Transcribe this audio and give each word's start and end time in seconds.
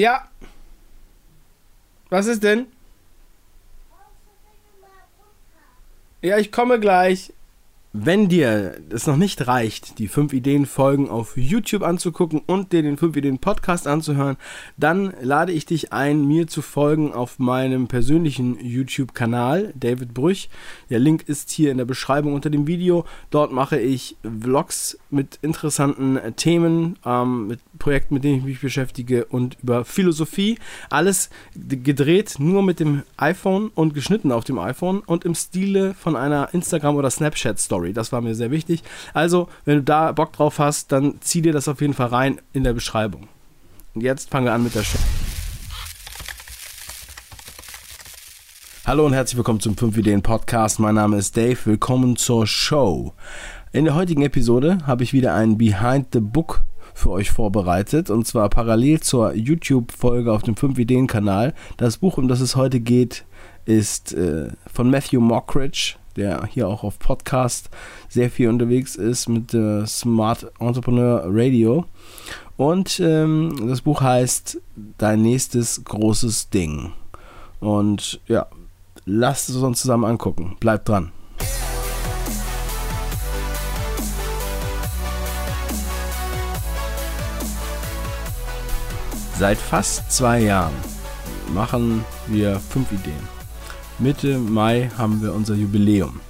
Ja. 0.00 0.26
Was 2.08 2.24
ist 2.24 2.42
denn? 2.42 2.68
Ja, 6.22 6.38
ich 6.38 6.50
komme 6.50 6.80
gleich. 6.80 7.34
Wenn 7.92 8.28
dir 8.28 8.76
es 8.90 9.08
noch 9.08 9.16
nicht 9.16 9.48
reicht, 9.48 9.98
die 9.98 10.06
5 10.06 10.32
Ideen 10.32 10.66
Folgen 10.66 11.08
auf 11.08 11.36
YouTube 11.36 11.82
anzugucken 11.82 12.40
und 12.46 12.72
dir 12.72 12.82
den 12.82 12.96
5 12.96 13.16
Ideen 13.16 13.40
Podcast 13.40 13.88
anzuhören, 13.88 14.36
dann 14.76 15.12
lade 15.20 15.50
ich 15.50 15.66
dich 15.66 15.92
ein, 15.92 16.24
mir 16.24 16.46
zu 16.46 16.62
folgen 16.62 17.12
auf 17.12 17.40
meinem 17.40 17.88
persönlichen 17.88 18.64
YouTube-Kanal, 18.64 19.74
David 19.74 20.14
Brüch. 20.14 20.50
Der 20.88 21.00
Link 21.00 21.24
ist 21.26 21.50
hier 21.50 21.72
in 21.72 21.78
der 21.78 21.84
Beschreibung 21.84 22.34
unter 22.34 22.48
dem 22.48 22.68
Video. 22.68 23.06
Dort 23.30 23.50
mache 23.50 23.80
ich 23.80 24.16
Vlogs 24.22 24.96
mit 25.10 25.40
interessanten 25.42 26.16
Themen, 26.36 26.96
ähm, 27.04 27.48
mit 27.48 27.58
Projekten, 27.80 28.14
mit 28.14 28.22
denen 28.22 28.38
ich 28.38 28.44
mich 28.44 28.60
beschäftige 28.60 29.24
und 29.24 29.56
über 29.64 29.84
Philosophie. 29.84 30.60
Alles 30.90 31.28
gedreht 31.56 32.36
nur 32.38 32.62
mit 32.62 32.78
dem 32.78 33.02
iPhone 33.16 33.72
und 33.74 33.94
geschnitten 33.94 34.30
auf 34.30 34.44
dem 34.44 34.60
iPhone 34.60 35.00
und 35.00 35.24
im 35.24 35.34
Stile 35.34 35.94
von 35.94 36.14
einer 36.14 36.54
Instagram- 36.54 36.94
oder 36.94 37.10
Snapchat-Story. 37.10 37.79
Story. 37.80 37.92
Das 37.92 38.12
war 38.12 38.20
mir 38.20 38.34
sehr 38.34 38.50
wichtig. 38.50 38.82
Also, 39.14 39.48
wenn 39.64 39.76
du 39.76 39.82
da 39.82 40.12
Bock 40.12 40.32
drauf 40.32 40.58
hast, 40.58 40.92
dann 40.92 41.14
zieh 41.20 41.40
dir 41.40 41.52
das 41.52 41.68
auf 41.68 41.80
jeden 41.80 41.94
Fall 41.94 42.08
rein 42.08 42.40
in 42.52 42.64
der 42.64 42.74
Beschreibung. 42.74 43.28
Und 43.94 44.02
jetzt 44.02 44.30
fangen 44.30 44.46
wir 44.46 44.52
an 44.52 44.62
mit 44.62 44.74
der 44.74 44.84
Show. 44.84 44.98
Hallo 48.86 49.06
und 49.06 49.12
herzlich 49.12 49.36
willkommen 49.36 49.60
zum 49.60 49.76
5 49.76 49.96
Ideen 49.96 50.22
Podcast. 50.22 50.78
Mein 50.78 50.96
Name 50.96 51.16
ist 51.16 51.36
Dave. 51.36 51.58
Willkommen 51.64 52.16
zur 52.16 52.46
Show. 52.46 53.14
In 53.72 53.84
der 53.84 53.94
heutigen 53.94 54.22
Episode 54.22 54.78
habe 54.86 55.02
ich 55.04 55.12
wieder 55.12 55.34
ein 55.34 55.56
Behind 55.56 56.08
the 56.12 56.20
Book 56.20 56.64
für 56.92 57.10
euch 57.10 57.30
vorbereitet 57.30 58.10
und 58.10 58.26
zwar 58.26 58.50
parallel 58.50 59.00
zur 59.00 59.32
YouTube-Folge 59.32 60.32
auf 60.32 60.42
dem 60.42 60.56
5 60.56 60.78
Ideen 60.78 61.06
Kanal. 61.06 61.54
Das 61.76 61.98
Buch, 61.98 62.18
um 62.18 62.26
das 62.26 62.40
es 62.40 62.56
heute 62.56 62.80
geht, 62.80 63.24
ist 63.64 64.12
äh, 64.12 64.48
von 64.66 64.90
Matthew 64.90 65.20
Mockridge 65.20 65.99
der 66.16 66.46
hier 66.46 66.68
auch 66.68 66.84
auf 66.84 66.98
Podcast 66.98 67.70
sehr 68.08 68.30
viel 68.30 68.48
unterwegs 68.48 68.96
ist 68.96 69.28
mit 69.28 69.54
äh, 69.54 69.86
Smart 69.86 70.50
Entrepreneur 70.58 71.24
Radio. 71.26 71.84
Und 72.56 73.00
ähm, 73.00 73.68
das 73.68 73.80
Buch 73.80 74.02
heißt 74.02 74.60
Dein 74.98 75.22
nächstes 75.22 75.82
großes 75.84 76.50
Ding. 76.50 76.92
Und 77.60 78.20
ja, 78.26 78.46
lasst 79.04 79.48
es 79.48 79.56
uns 79.56 79.80
zusammen 79.80 80.04
angucken. 80.04 80.56
Bleibt 80.60 80.88
dran. 80.88 81.12
Seit 89.38 89.56
fast 89.56 90.12
zwei 90.12 90.40
Jahren 90.40 90.74
machen 91.54 92.04
wir 92.26 92.60
fünf 92.60 92.92
Ideen. 92.92 93.39
Mitte 94.00 94.38
Mai 94.38 94.90
haben 94.96 95.20
wir 95.20 95.34
unser 95.34 95.54
Jubiläum. 95.54 96.20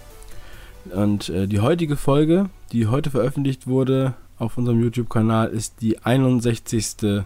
Und 0.92 1.28
äh, 1.28 1.46
die 1.46 1.60
heutige 1.60 1.94
Folge, 1.94 2.50
die 2.72 2.88
heute 2.88 3.10
veröffentlicht 3.10 3.68
wurde 3.68 4.14
auf 4.38 4.58
unserem 4.58 4.82
YouTube-Kanal, 4.82 5.50
ist 5.50 5.80
die 5.80 6.02
61. 6.02 7.22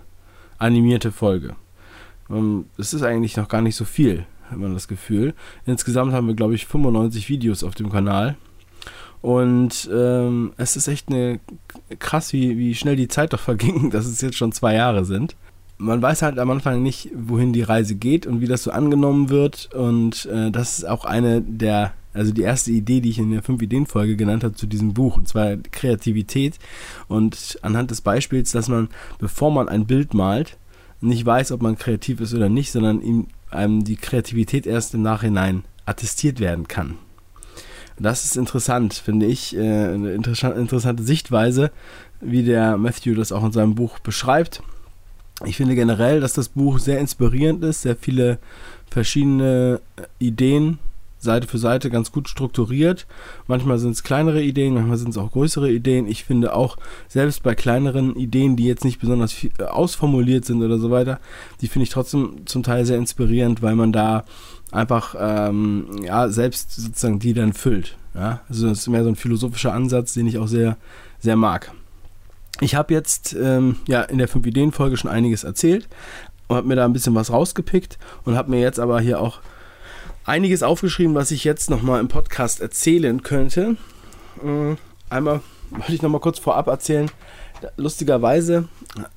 animierte 0.58 1.12
Folge. 1.12 1.56
Ähm, 2.28 2.66
es 2.76 2.92
ist 2.92 3.02
eigentlich 3.02 3.38
noch 3.38 3.48
gar 3.48 3.62
nicht 3.62 3.74
so 3.74 3.86
viel, 3.86 4.26
hat 4.50 4.58
man 4.58 4.74
das 4.74 4.86
Gefühl. 4.86 5.32
Insgesamt 5.64 6.12
haben 6.12 6.26
wir, 6.26 6.34
glaube 6.34 6.54
ich, 6.54 6.66
95 6.66 7.30
Videos 7.30 7.64
auf 7.64 7.74
dem 7.74 7.90
Kanal. 7.90 8.36
Und 9.22 9.88
ähm, 9.90 10.52
es 10.58 10.76
ist 10.76 10.88
echt 10.88 11.08
eine 11.08 11.40
krass, 11.98 12.34
wie, 12.34 12.58
wie 12.58 12.74
schnell 12.74 12.96
die 12.96 13.08
Zeit 13.08 13.32
doch 13.32 13.40
verging, 13.40 13.90
dass 13.90 14.04
es 14.04 14.20
jetzt 14.20 14.36
schon 14.36 14.52
zwei 14.52 14.74
Jahre 14.74 15.06
sind 15.06 15.36
man 15.84 16.00
weiß 16.00 16.22
halt 16.22 16.38
am 16.38 16.50
Anfang 16.50 16.82
nicht, 16.82 17.10
wohin 17.14 17.52
die 17.52 17.62
Reise 17.62 17.94
geht 17.94 18.26
und 18.26 18.40
wie 18.40 18.46
das 18.46 18.62
so 18.62 18.70
angenommen 18.70 19.28
wird. 19.28 19.70
Und 19.74 20.26
äh, 20.26 20.50
das 20.50 20.78
ist 20.78 20.84
auch 20.84 21.04
eine 21.04 21.42
der, 21.42 21.92
also 22.14 22.32
die 22.32 22.42
erste 22.42 22.70
Idee, 22.70 23.00
die 23.00 23.10
ich 23.10 23.18
in 23.18 23.30
der 23.30 23.42
5-Ideen-Folge 23.42 24.16
genannt 24.16 24.44
habe 24.44 24.54
zu 24.54 24.66
diesem 24.66 24.94
Buch, 24.94 25.18
und 25.18 25.28
zwar 25.28 25.56
Kreativität. 25.56 26.58
Und 27.06 27.58
anhand 27.62 27.90
des 27.90 28.00
Beispiels, 28.00 28.50
dass 28.52 28.68
man, 28.68 28.88
bevor 29.18 29.50
man 29.50 29.68
ein 29.68 29.86
Bild 29.86 30.14
malt, 30.14 30.56
nicht 31.00 31.26
weiß, 31.26 31.52
ob 31.52 31.60
man 31.60 31.76
kreativ 31.76 32.20
ist 32.20 32.32
oder 32.32 32.48
nicht, 32.48 32.72
sondern 32.72 33.02
ihm 33.02 33.26
einem 33.50 33.84
die 33.84 33.96
Kreativität 33.96 34.66
erst 34.66 34.94
im 34.94 35.02
Nachhinein 35.02 35.64
attestiert 35.84 36.40
werden 36.40 36.66
kann. 36.66 36.96
Das 37.98 38.24
ist 38.24 38.36
interessant, 38.36 38.94
finde 38.94 39.26
ich, 39.26 39.54
äh, 39.54 39.60
eine 39.60 40.12
interessante 40.12 41.02
Sichtweise, 41.02 41.70
wie 42.20 42.42
der 42.42 42.78
Matthew 42.78 43.14
das 43.14 43.32
auch 43.32 43.44
in 43.44 43.52
seinem 43.52 43.74
Buch 43.74 43.98
beschreibt. 43.98 44.62
Ich 45.46 45.56
finde 45.56 45.74
generell, 45.74 46.20
dass 46.20 46.32
das 46.32 46.48
Buch 46.48 46.78
sehr 46.78 46.98
inspirierend 46.98 47.64
ist, 47.64 47.82
sehr 47.82 47.96
viele 47.96 48.38
verschiedene 48.90 49.80
äh, 49.96 50.02
Ideen 50.18 50.78
Seite 51.24 51.48
für 51.48 51.58
Seite 51.58 51.90
ganz 51.90 52.12
gut 52.12 52.28
strukturiert. 52.28 53.06
Manchmal 53.48 53.78
sind 53.78 53.92
es 53.92 54.04
kleinere 54.04 54.42
Ideen, 54.42 54.74
manchmal 54.74 54.98
sind 54.98 55.08
es 55.08 55.16
auch 55.16 55.32
größere 55.32 55.72
Ideen. 55.72 56.06
Ich 56.06 56.22
finde 56.22 56.54
auch, 56.54 56.76
selbst 57.08 57.42
bei 57.42 57.56
kleineren 57.56 58.14
Ideen, 58.14 58.56
die 58.56 58.66
jetzt 58.66 58.84
nicht 58.84 59.00
besonders 59.00 59.32
viel, 59.32 59.50
äh, 59.58 59.64
ausformuliert 59.64 60.44
sind 60.44 60.62
oder 60.62 60.78
so 60.78 60.90
weiter, 60.90 61.18
die 61.60 61.68
finde 61.68 61.84
ich 61.84 61.90
trotzdem 61.90 62.46
zum 62.46 62.62
Teil 62.62 62.84
sehr 62.84 62.98
inspirierend, 62.98 63.62
weil 63.62 63.74
man 63.74 63.92
da 63.92 64.24
einfach 64.70 65.16
ähm, 65.18 65.86
ja, 66.04 66.28
selbst 66.28 66.76
sozusagen 66.76 67.18
die 67.18 67.32
dann 67.32 67.52
füllt. 67.52 67.96
Ja? 68.14 68.40
Also 68.48 68.68
das 68.68 68.80
ist 68.80 68.88
mehr 68.88 69.02
so 69.02 69.08
ein 69.08 69.16
philosophischer 69.16 69.72
Ansatz, 69.72 70.14
den 70.14 70.26
ich 70.26 70.38
auch 70.38 70.48
sehr, 70.48 70.76
sehr 71.18 71.36
mag 71.36 71.72
ich 72.60 72.74
habe 72.74 72.94
jetzt 72.94 73.34
ähm, 73.34 73.76
ja 73.86 74.02
in 74.02 74.18
der 74.18 74.28
5 74.28 74.46
Ideen 74.46 74.72
Folge 74.72 74.96
schon 74.96 75.10
einiges 75.10 75.44
erzählt 75.44 75.88
und 76.48 76.56
habe 76.56 76.68
mir 76.68 76.76
da 76.76 76.84
ein 76.84 76.92
bisschen 76.92 77.14
was 77.14 77.32
rausgepickt 77.32 77.98
und 78.24 78.36
habe 78.36 78.50
mir 78.50 78.60
jetzt 78.60 78.78
aber 78.78 79.00
hier 79.00 79.20
auch 79.20 79.40
einiges 80.24 80.62
aufgeschrieben, 80.62 81.14
was 81.14 81.30
ich 81.30 81.44
jetzt 81.44 81.70
nochmal 81.70 82.00
im 82.00 82.08
Podcast 82.08 82.60
erzählen 82.60 83.22
könnte. 83.22 83.76
Äh, 84.42 84.76
einmal 85.10 85.40
wollte 85.70 85.94
ich 85.94 86.02
nochmal 86.02 86.20
kurz 86.20 86.38
vorab 86.38 86.66
erzählen. 86.66 87.10
Lustigerweise, 87.76 88.68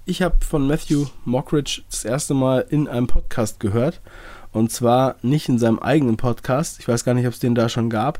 ich 0.05 0.21
habe 0.21 0.37
von 0.45 0.67
Matthew 0.67 1.07
Mockridge 1.25 1.81
das 1.89 2.05
erste 2.05 2.33
Mal 2.33 2.65
in 2.69 2.87
einem 2.87 3.07
Podcast 3.07 3.59
gehört. 3.59 4.01
Und 4.53 4.71
zwar 4.71 5.17
nicht 5.21 5.49
in 5.49 5.59
seinem 5.59 5.79
eigenen 5.79 6.17
Podcast. 6.17 6.79
Ich 6.79 6.87
weiß 6.87 7.03
gar 7.03 7.13
nicht, 7.13 7.27
ob 7.27 7.33
es 7.33 7.39
den 7.39 7.55
da 7.55 7.67
schon 7.69 7.89
gab. 7.89 8.19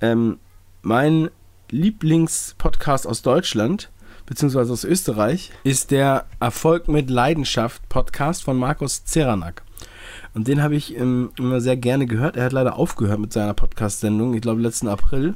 Ähm, 0.00 0.38
mein 0.82 1.30
Lieblingspodcast 1.70 3.06
aus 3.06 3.22
Deutschland 3.22 3.90
beziehungsweise 4.30 4.72
aus 4.72 4.84
Österreich, 4.84 5.50
ist 5.64 5.90
der 5.90 6.24
Erfolg 6.38 6.86
mit 6.86 7.10
Leidenschaft 7.10 7.88
Podcast 7.88 8.44
von 8.44 8.56
Markus 8.56 9.04
Zeranak. 9.04 9.64
Und 10.34 10.46
den 10.46 10.62
habe 10.62 10.76
ich 10.76 10.96
ähm, 10.96 11.32
immer 11.36 11.60
sehr 11.60 11.76
gerne 11.76 12.06
gehört. 12.06 12.36
Er 12.36 12.44
hat 12.44 12.52
leider 12.52 12.76
aufgehört 12.76 13.18
mit 13.18 13.32
seiner 13.32 13.54
Podcast-Sendung, 13.54 14.32
ich 14.34 14.40
glaube 14.40 14.62
letzten 14.62 14.86
April. 14.86 15.34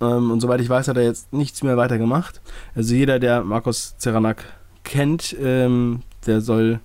Ähm, 0.00 0.30
und 0.30 0.38
soweit 0.38 0.60
ich 0.60 0.68
weiß, 0.68 0.86
hat 0.86 0.98
er 0.98 1.02
jetzt 1.02 1.32
nichts 1.32 1.64
mehr 1.64 1.76
weiter 1.76 1.98
gemacht. 1.98 2.40
Also 2.76 2.94
jeder, 2.94 3.18
der 3.18 3.42
Markus 3.42 3.96
Zeranak 3.98 4.44
kennt, 4.84 5.34
ähm, 5.42 6.02
der 6.26 6.42
soll, 6.42 6.78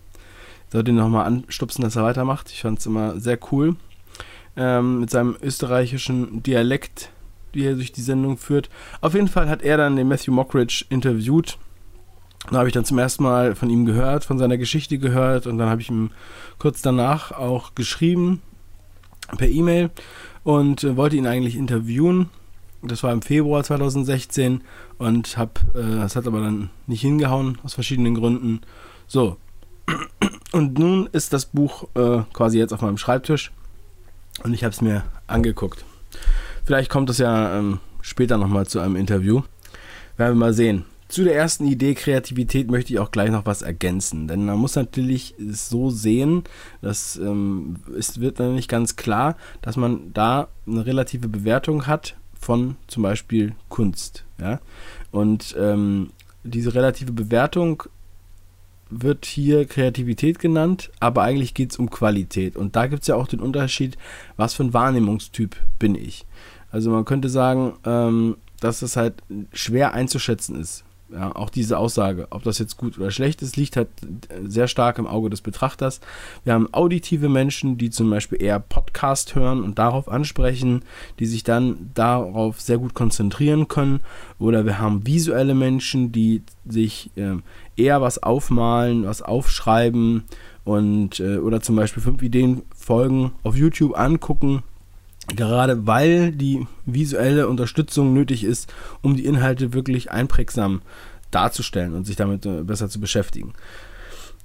soll 0.72 0.84
den 0.84 0.96
nochmal 0.96 1.28
anstupsen, 1.28 1.84
dass 1.84 1.96
er 1.96 2.04
weitermacht. 2.04 2.50
Ich 2.50 2.64
fand 2.64 2.80
es 2.80 2.88
immer 2.88 3.20
sehr 3.20 3.38
cool. 3.52 3.76
Ähm, 4.58 5.02
mit 5.02 5.12
seinem 5.12 5.38
österreichischen 5.40 6.42
Dialekt 6.42 7.12
wie 7.56 7.66
er 7.66 7.76
durch 7.76 7.92
die 7.92 8.02
Sendung 8.02 8.38
führt. 8.38 8.70
Auf 9.02 9.14
jeden 9.14 9.28
Fall 9.28 9.50
hat 9.50 9.62
er 9.62 9.78
dann 9.78 9.96
den 9.96 10.08
Matthew 10.08 10.32
Mockridge 10.32 10.86
interviewt. 10.90 11.58
Da 12.52 12.58
habe 12.58 12.68
ich 12.68 12.74
dann 12.74 12.86
zum 12.86 13.00
ersten 13.00 13.24
Mal 13.24 13.56
von 13.56 13.70
ihm 13.70 13.86
gehört, 13.86 14.24
von 14.24 14.38
seiner 14.38 14.58
Geschichte 14.58 15.00
gehört 15.00 15.48
und 15.48 15.58
dann 15.58 15.70
habe 15.70 15.82
ich 15.82 15.90
ihm 15.90 16.12
kurz 16.60 16.82
danach 16.82 17.32
auch 17.32 17.74
geschrieben 17.74 18.42
per 19.38 19.50
E-Mail 19.50 19.90
und 20.44 20.84
äh, 20.84 20.96
wollte 20.96 21.16
ihn 21.16 21.28
eigentlich 21.28 21.56
interviewen. 21.56 22.30
Das 22.84 23.02
war 23.02 23.12
im 23.12 23.24
Februar 23.24 23.64
2016 23.64 24.62
und 25.00 25.38
habe, 25.38 25.54
äh, 25.74 26.02
das 26.02 26.16
hat 26.16 26.28
aber 26.28 26.40
dann 26.40 26.70
nicht 26.86 27.02
hingehauen 27.02 27.58
aus 27.64 27.74
verschiedenen 27.74 28.14
Gründen. 28.14 28.62
So. 29.08 29.38
Und 30.52 30.78
nun 30.80 31.08
ist 31.12 31.34
das 31.34 31.48
Buch 31.48 31.88
äh, 31.96 32.22
quasi 32.32 32.60
jetzt 32.60 32.74
auf 32.74 32.82
meinem 32.82 32.98
Schreibtisch 32.98 33.52
und 34.44 34.54
ich 34.54 34.64
habe 34.64 34.72
es 34.72 34.82
mir 34.82 35.04
angeguckt. 35.28 35.84
Vielleicht 36.66 36.90
kommt 36.90 37.10
es 37.10 37.20
ja 37.20 37.60
ähm, 37.60 37.80
später 38.02 38.38
nochmal 38.38 38.66
zu 38.66 38.80
einem 38.80 38.96
Interview. 38.96 39.42
Werden 40.18 40.36
wir 40.36 40.46
mal 40.46 40.54
sehen. 40.54 40.86
Zu 41.08 41.24
der 41.24 41.36
ersten 41.36 41.68
Idee 41.68 41.94
Kreativität 41.94 42.72
möchte 42.72 42.92
ich 42.92 43.00
auch 43.00 43.12
gleich 43.12 43.30
noch 43.30 43.46
was 43.46 43.62
ergänzen. 43.62 44.28
Denn 44.28 44.46
man 44.46 44.58
muss 44.58 44.76
natürlich 44.76 45.36
so 45.38 45.92
sehen, 45.92 46.44
dass 46.82 47.18
ähm, 47.18 47.76
es 47.96 48.20
wird 48.20 48.40
dann 48.40 48.56
nicht 48.56 48.70
ganz 48.70 48.96
klar, 48.96 49.38
dass 49.62 49.78
man 49.78 50.12
da 50.14 50.48
eine 50.66 50.86
relative 50.86 51.28
Bewertung 51.28 51.86
hat 51.86 52.16
von 52.40 52.78
zum 52.88 53.04
Beispiel 53.04 53.54
Kunst. 53.70 54.26
Ja? 54.40 54.60
Und 55.12 55.56
ähm, 55.60 56.10
diese 56.44 56.74
relative 56.74 57.12
Bewertung 57.12 57.84
wird 58.90 59.26
hier 59.26 59.66
Kreativität 59.66 60.40
genannt, 60.40 60.92
aber 61.00 61.24
eigentlich 61.24 61.54
geht 61.54 61.72
es 61.72 61.78
um 61.78 61.90
Qualität. 61.90 62.56
Und 62.56 62.76
da 62.76 62.88
gibt 62.88 63.02
es 63.02 63.08
ja 63.08 63.16
auch 63.16 63.28
den 63.28 63.40
Unterschied, 63.40 63.98
was 64.38 64.54
für 64.54 64.64
ein 64.64 64.74
Wahrnehmungstyp 64.74 65.56
bin 65.80 65.96
ich. 65.96 66.26
Also 66.76 66.90
man 66.90 67.06
könnte 67.06 67.30
sagen, 67.30 67.76
ähm, 67.86 68.36
dass 68.60 68.82
es 68.82 68.98
halt 68.98 69.14
schwer 69.54 69.94
einzuschätzen 69.94 70.60
ist. 70.60 70.84
Ja, 71.10 71.34
auch 71.34 71.50
diese 71.50 71.78
Aussage, 71.78 72.28
ob 72.32 72.44
das 72.44 72.60
jetzt 72.60 72.76
gut 72.76 72.98
oder 72.98 73.12
schlecht 73.12 73.42
ist, 73.42 73.56
liegt 73.56 73.78
halt 73.78 73.88
sehr 74.44 74.68
stark 74.68 74.98
im 74.98 75.08
Auge 75.08 75.30
des 75.30 75.40
Betrachters. 75.40 76.02
Wir 76.44 76.52
haben 76.52 76.68
auditive 76.74 77.30
Menschen, 77.30 77.78
die 77.78 77.92
zum 77.92 78.10
Beispiel 78.10 78.44
eher 78.44 78.60
Podcast 78.60 79.36
hören 79.36 79.64
und 79.64 79.80
darauf 79.80 80.10
ansprechen, 80.10 80.82
die 81.20 81.28
sich 81.28 81.46
dann 81.46 81.92
darauf 81.94 82.60
sehr 82.60 82.78
gut 82.78 82.94
konzentrieren 82.94 83.70
können. 83.70 84.02
Oder 84.38 84.66
wir 84.66 84.78
haben 84.78 85.08
visuelle 85.08 85.56
Menschen, 85.56 86.12
die 86.12 86.44
sich 86.66 87.10
äh, 87.16 87.38
eher 87.78 88.02
was 88.02 88.22
aufmalen, 88.22 89.06
was 89.06 89.22
aufschreiben 89.22 90.26
und 90.66 91.22
äh, 91.22 91.38
oder 91.38 91.62
zum 91.62 91.78
Beispiel 91.78 92.04
fünf 92.04 92.22
Ideen 92.22 92.64
folgen 92.76 93.32
auf 93.44 93.56
YouTube 93.56 93.98
angucken 93.98 94.62
Gerade 95.28 95.88
weil 95.88 96.32
die 96.32 96.68
visuelle 96.86 97.48
Unterstützung 97.48 98.14
nötig 98.14 98.44
ist, 98.44 98.72
um 99.02 99.16
die 99.16 99.26
Inhalte 99.26 99.74
wirklich 99.74 100.12
einprägsam 100.12 100.82
darzustellen 101.32 101.94
und 101.94 102.06
sich 102.06 102.16
damit 102.16 102.46
äh, 102.46 102.64
besser 102.64 102.90
zu 102.90 103.00
beschäftigen. 103.00 103.54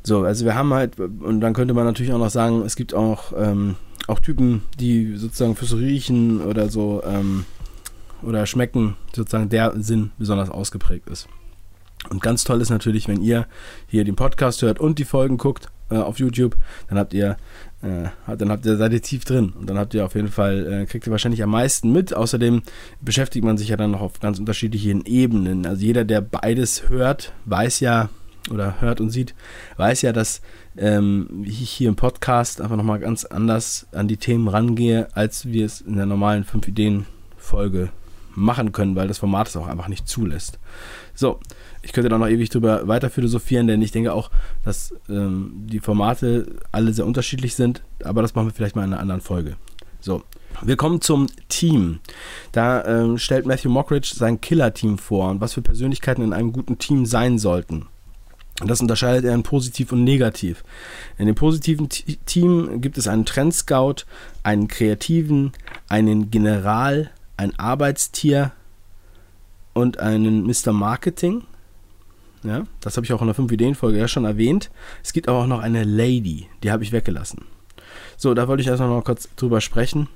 So, 0.02 0.22
also 0.22 0.46
wir 0.46 0.54
haben 0.54 0.72
halt, 0.72 0.98
und 0.98 1.40
dann 1.40 1.52
könnte 1.52 1.74
man 1.74 1.84
natürlich 1.84 2.12
auch 2.12 2.18
noch 2.18 2.30
sagen, 2.30 2.62
es 2.62 2.76
gibt 2.76 2.94
auch, 2.94 3.32
ähm, 3.36 3.76
auch 4.06 4.18
Typen, 4.18 4.62
die 4.78 5.16
sozusagen 5.16 5.54
fürs 5.54 5.76
Riechen 5.76 6.40
oder 6.40 6.70
so 6.70 7.02
ähm, 7.04 7.44
oder 8.22 8.46
Schmecken 8.46 8.96
sozusagen 9.14 9.50
der 9.50 9.74
Sinn 9.76 10.10
besonders 10.18 10.50
ausgeprägt 10.50 11.08
ist. 11.10 11.28
Und 12.08 12.22
ganz 12.22 12.44
toll 12.44 12.62
ist 12.62 12.70
natürlich, 12.70 13.08
wenn 13.08 13.20
ihr 13.20 13.46
hier 13.86 14.04
den 14.04 14.16
Podcast 14.16 14.62
hört 14.62 14.80
und 14.80 14.98
die 14.98 15.04
Folgen 15.04 15.36
guckt 15.36 15.68
äh, 15.90 15.96
auf 15.96 16.18
YouTube, 16.18 16.56
dann 16.88 16.98
habt 16.98 17.14
ihr 17.14 17.36
äh, 17.82 18.36
dann 18.36 18.50
habt 18.50 18.66
ihr, 18.66 18.76
seid 18.76 18.92
ihr 18.92 19.00
tief 19.00 19.24
drin 19.24 19.54
und 19.58 19.68
dann 19.68 19.78
habt 19.78 19.94
ihr 19.94 20.04
auf 20.04 20.14
jeden 20.14 20.28
Fall, 20.28 20.70
äh, 20.70 20.86
kriegt 20.86 21.06
ihr 21.06 21.10
wahrscheinlich 21.10 21.42
am 21.42 21.50
meisten 21.50 21.90
mit. 21.90 22.14
Außerdem 22.14 22.62
beschäftigt 23.00 23.44
man 23.44 23.56
sich 23.56 23.68
ja 23.68 23.76
dann 23.76 23.92
noch 23.92 24.02
auf 24.02 24.20
ganz 24.20 24.38
unterschiedlichen 24.38 25.06
Ebenen. 25.06 25.66
Also 25.66 25.82
jeder, 25.82 26.04
der 26.04 26.20
beides 26.20 26.90
hört, 26.90 27.32
weiß 27.46 27.80
ja 27.80 28.10
oder 28.50 28.80
hört 28.80 29.00
und 29.00 29.10
sieht, 29.10 29.34
weiß 29.76 30.02
ja, 30.02 30.12
dass 30.12 30.42
ähm, 30.76 31.44
ich 31.44 31.70
hier 31.70 31.88
im 31.88 31.96
Podcast 31.96 32.60
einfach 32.60 32.76
nochmal 32.76 33.00
ganz 33.00 33.24
anders 33.24 33.86
an 33.92 34.08
die 34.08 34.16
Themen 34.18 34.48
rangehe, 34.48 35.08
als 35.14 35.46
wir 35.46 35.64
es 35.64 35.80
in 35.80 35.96
der 35.96 36.06
normalen 36.06 36.44
5-Ideen-Folge 36.44 37.90
machen 38.34 38.72
können, 38.72 38.96
weil 38.96 39.08
das 39.08 39.18
Format 39.18 39.48
es 39.48 39.56
auch 39.56 39.66
einfach 39.66 39.88
nicht 39.88 40.06
zulässt. 40.06 40.58
So, 41.14 41.40
ich 41.82 41.92
könnte 41.92 42.08
da 42.08 42.18
noch 42.18 42.28
ewig 42.28 42.50
drüber 42.50 42.86
weiter 42.88 43.10
philosophieren, 43.10 43.66
denn 43.66 43.82
ich 43.82 43.92
denke 43.92 44.12
auch, 44.12 44.30
dass 44.64 44.94
ähm, 45.08 45.66
die 45.66 45.80
Formate 45.80 46.56
alle 46.72 46.92
sehr 46.92 47.06
unterschiedlich 47.06 47.54
sind, 47.54 47.82
aber 48.04 48.22
das 48.22 48.34
machen 48.34 48.48
wir 48.48 48.54
vielleicht 48.54 48.76
mal 48.76 48.84
in 48.84 48.92
einer 48.92 49.02
anderen 49.02 49.20
Folge. 49.20 49.56
So, 50.00 50.22
wir 50.62 50.76
kommen 50.76 51.00
zum 51.00 51.26
Team. 51.48 52.00
Da 52.52 52.84
ähm, 52.84 53.18
stellt 53.18 53.46
Matthew 53.46 53.70
Mockridge 53.70 54.12
sein 54.14 54.40
Killer-Team 54.40 54.98
vor 54.98 55.30
und 55.30 55.40
was 55.40 55.54
für 55.54 55.62
Persönlichkeiten 55.62 56.22
in 56.22 56.32
einem 56.32 56.52
guten 56.52 56.78
Team 56.78 57.06
sein 57.06 57.38
sollten. 57.38 57.86
Das 58.66 58.80
unterscheidet 58.80 59.24
er 59.24 59.34
in 59.34 59.42
positiv 59.42 59.92
und 59.92 60.04
negativ. 60.04 60.64
In 61.16 61.26
dem 61.26 61.34
positiven 61.34 61.88
T 61.88 62.18
Team 62.26 62.80
gibt 62.82 62.98
es 62.98 63.08
einen 63.08 63.24
Trendscout, 63.24 64.04
einen 64.42 64.68
Kreativen, 64.68 65.52
einen 65.88 66.30
General, 66.30 67.10
ein 67.38 67.58
Arbeitstier 67.58 68.52
und 69.72 69.98
einen 69.98 70.46
Mr. 70.46 70.72
Marketing. 70.72 71.44
Ja, 72.42 72.64
das 72.80 72.96
habe 72.96 73.04
ich 73.04 73.12
auch 73.12 73.20
in 73.20 73.26
der 73.26 73.36
5-Ideen-Folge 73.36 73.98
ja 73.98 74.08
schon 74.08 74.24
erwähnt. 74.24 74.70
Es 75.02 75.12
gibt 75.12 75.28
aber 75.28 75.38
auch 75.38 75.46
noch 75.46 75.60
eine 75.60 75.84
Lady, 75.84 76.48
die 76.62 76.70
habe 76.70 76.82
ich 76.82 76.92
weggelassen. 76.92 77.44
So, 78.16 78.34
da 78.34 78.48
wollte 78.48 78.62
ich 78.62 78.68
erstmal 78.68 78.88
noch 78.88 79.04
kurz 79.04 79.28
drüber 79.36 79.60
sprechen 79.60 80.08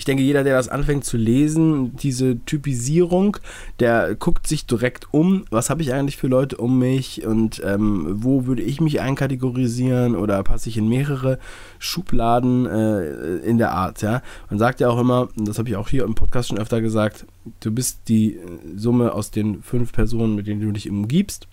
ich 0.00 0.06
denke, 0.06 0.22
jeder, 0.22 0.44
der 0.44 0.56
das 0.56 0.70
anfängt 0.70 1.04
zu 1.04 1.18
lesen, 1.18 1.94
diese 1.94 2.42
Typisierung, 2.46 3.36
der 3.80 4.14
guckt 4.14 4.46
sich 4.46 4.64
direkt 4.64 5.12
um, 5.12 5.44
was 5.50 5.68
habe 5.68 5.82
ich 5.82 5.92
eigentlich 5.92 6.16
für 6.16 6.26
Leute 6.26 6.56
um 6.56 6.78
mich 6.78 7.26
und 7.26 7.60
ähm, 7.62 8.06
wo 8.08 8.46
würde 8.46 8.62
ich 8.62 8.80
mich 8.80 9.02
einkategorisieren 9.02 10.16
oder 10.16 10.42
passe 10.42 10.70
ich 10.70 10.78
in 10.78 10.88
mehrere 10.88 11.38
Schubladen 11.78 12.64
äh, 12.64 13.36
in 13.40 13.58
der 13.58 13.72
Art. 13.72 14.00
Ja? 14.00 14.22
Man 14.48 14.58
sagt 14.58 14.80
ja 14.80 14.88
auch 14.88 14.98
immer, 14.98 15.28
das 15.36 15.58
habe 15.58 15.68
ich 15.68 15.76
auch 15.76 15.90
hier 15.90 16.04
im 16.04 16.14
Podcast 16.14 16.48
schon 16.48 16.58
öfter 16.58 16.80
gesagt, 16.80 17.26
du 17.60 17.70
bist 17.70 18.08
die 18.08 18.40
Summe 18.74 19.12
aus 19.12 19.30
den 19.30 19.62
fünf 19.62 19.92
Personen, 19.92 20.34
mit 20.34 20.46
denen 20.46 20.62
du 20.62 20.72
dich 20.72 20.88
umgibst. 20.88 21.46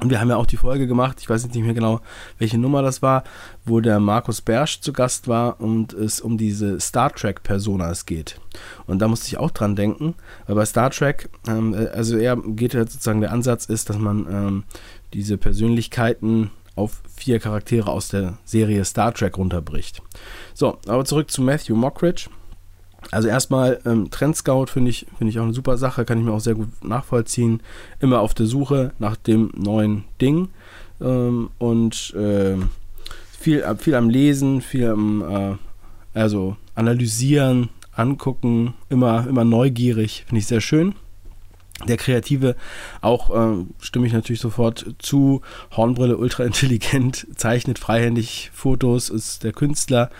Und 0.00 0.08
wir 0.08 0.20
haben 0.20 0.30
ja 0.30 0.36
auch 0.36 0.46
die 0.46 0.56
Folge 0.56 0.86
gemacht, 0.86 1.18
ich 1.20 1.28
weiß 1.28 1.42
jetzt 1.42 1.54
nicht 1.54 1.64
mehr 1.64 1.74
genau, 1.74 2.00
welche 2.38 2.56
Nummer 2.56 2.80
das 2.80 3.02
war, 3.02 3.22
wo 3.66 3.80
der 3.80 4.00
Markus 4.00 4.40
Bersch 4.40 4.80
zu 4.80 4.92
Gast 4.92 5.28
war 5.28 5.60
und 5.60 5.92
es 5.92 6.20
um 6.20 6.38
diese 6.38 6.80
Star 6.80 7.12
Trek-Personas 7.12 8.06
geht. 8.06 8.40
Und 8.86 9.00
da 9.00 9.08
musste 9.08 9.28
ich 9.28 9.36
auch 9.36 9.50
dran 9.50 9.76
denken, 9.76 10.14
weil 10.46 10.56
bei 10.56 10.64
Star 10.64 10.90
Trek, 10.90 11.28
ähm, 11.46 11.74
äh, 11.74 11.88
also 11.88 12.16
er 12.16 12.36
geht 12.36 12.72
ja 12.72 12.80
sozusagen, 12.80 13.20
der 13.20 13.32
Ansatz 13.32 13.66
ist, 13.66 13.90
dass 13.90 13.98
man 13.98 14.26
ähm, 14.30 14.64
diese 15.12 15.36
Persönlichkeiten 15.36 16.50
auf 16.76 17.02
vier 17.14 17.38
Charaktere 17.38 17.90
aus 17.90 18.08
der 18.08 18.38
Serie 18.44 18.84
Star 18.86 19.12
Trek 19.12 19.36
runterbricht. 19.36 20.00
So, 20.54 20.78
aber 20.86 21.04
zurück 21.04 21.30
zu 21.30 21.42
Matthew 21.42 21.74
Mockridge. 21.74 22.30
Also 23.10 23.28
erstmal 23.28 23.80
ähm, 23.84 24.10
Trendscout 24.10 24.66
finde 24.66 24.90
ich, 24.90 25.06
find 25.18 25.30
ich 25.30 25.38
auch 25.38 25.44
eine 25.44 25.54
super 25.54 25.76
Sache, 25.76 26.04
kann 26.04 26.18
ich 26.18 26.24
mir 26.24 26.32
auch 26.32 26.40
sehr 26.40 26.54
gut 26.54 26.68
nachvollziehen. 26.84 27.62
Immer 27.98 28.20
auf 28.20 28.34
der 28.34 28.46
Suche 28.46 28.92
nach 28.98 29.16
dem 29.16 29.50
neuen 29.56 30.04
Ding 30.20 30.48
ähm, 31.00 31.50
und 31.58 32.14
äh, 32.14 32.56
viel, 33.38 33.64
viel 33.78 33.94
am 33.94 34.10
Lesen, 34.10 34.60
viel 34.60 34.88
am 34.88 35.22
äh, 35.22 35.56
also 36.18 36.56
analysieren, 36.74 37.70
angucken, 37.92 38.74
immer, 38.88 39.26
immer 39.28 39.44
neugierig, 39.44 40.24
finde 40.26 40.40
ich 40.40 40.46
sehr 40.46 40.60
schön. 40.60 40.94
Der 41.88 41.96
Kreative, 41.96 42.56
auch 43.00 43.30
äh, 43.30 43.64
stimme 43.80 44.06
ich 44.06 44.12
natürlich 44.12 44.40
sofort 44.40 44.94
zu. 44.98 45.40
Hornbrille, 45.70 46.16
ultra 46.16 46.44
intelligent, 46.44 47.26
zeichnet 47.36 47.78
freihändig 47.78 48.50
Fotos, 48.52 49.08
ist 49.08 49.44
der 49.44 49.52
Künstler. 49.52 50.10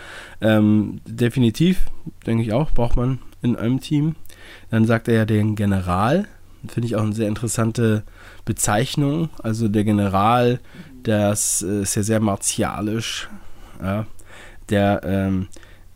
Ähm, 0.41 1.01
definitiv, 1.05 1.81
denke 2.25 2.43
ich 2.43 2.53
auch, 2.53 2.71
braucht 2.71 2.95
man 2.95 3.19
in 3.41 3.55
einem 3.55 3.79
Team. 3.79 4.15
Dann 4.69 4.85
sagt 4.85 5.07
er 5.07 5.15
ja 5.15 5.25
den 5.25 5.55
General. 5.55 6.27
Finde 6.67 6.87
ich 6.87 6.95
auch 6.95 7.03
eine 7.03 7.13
sehr 7.13 7.27
interessante 7.27 8.03
Bezeichnung. 8.45 9.29
Also 9.41 9.67
der 9.67 9.83
General, 9.83 10.59
das 11.03 11.61
äh, 11.61 11.81
ist 11.81 11.95
ja 11.95 12.03
sehr 12.03 12.19
martialisch. 12.19 13.29
Ja. 13.81 14.05
Der, 14.69 15.01
ähm, 15.03 15.47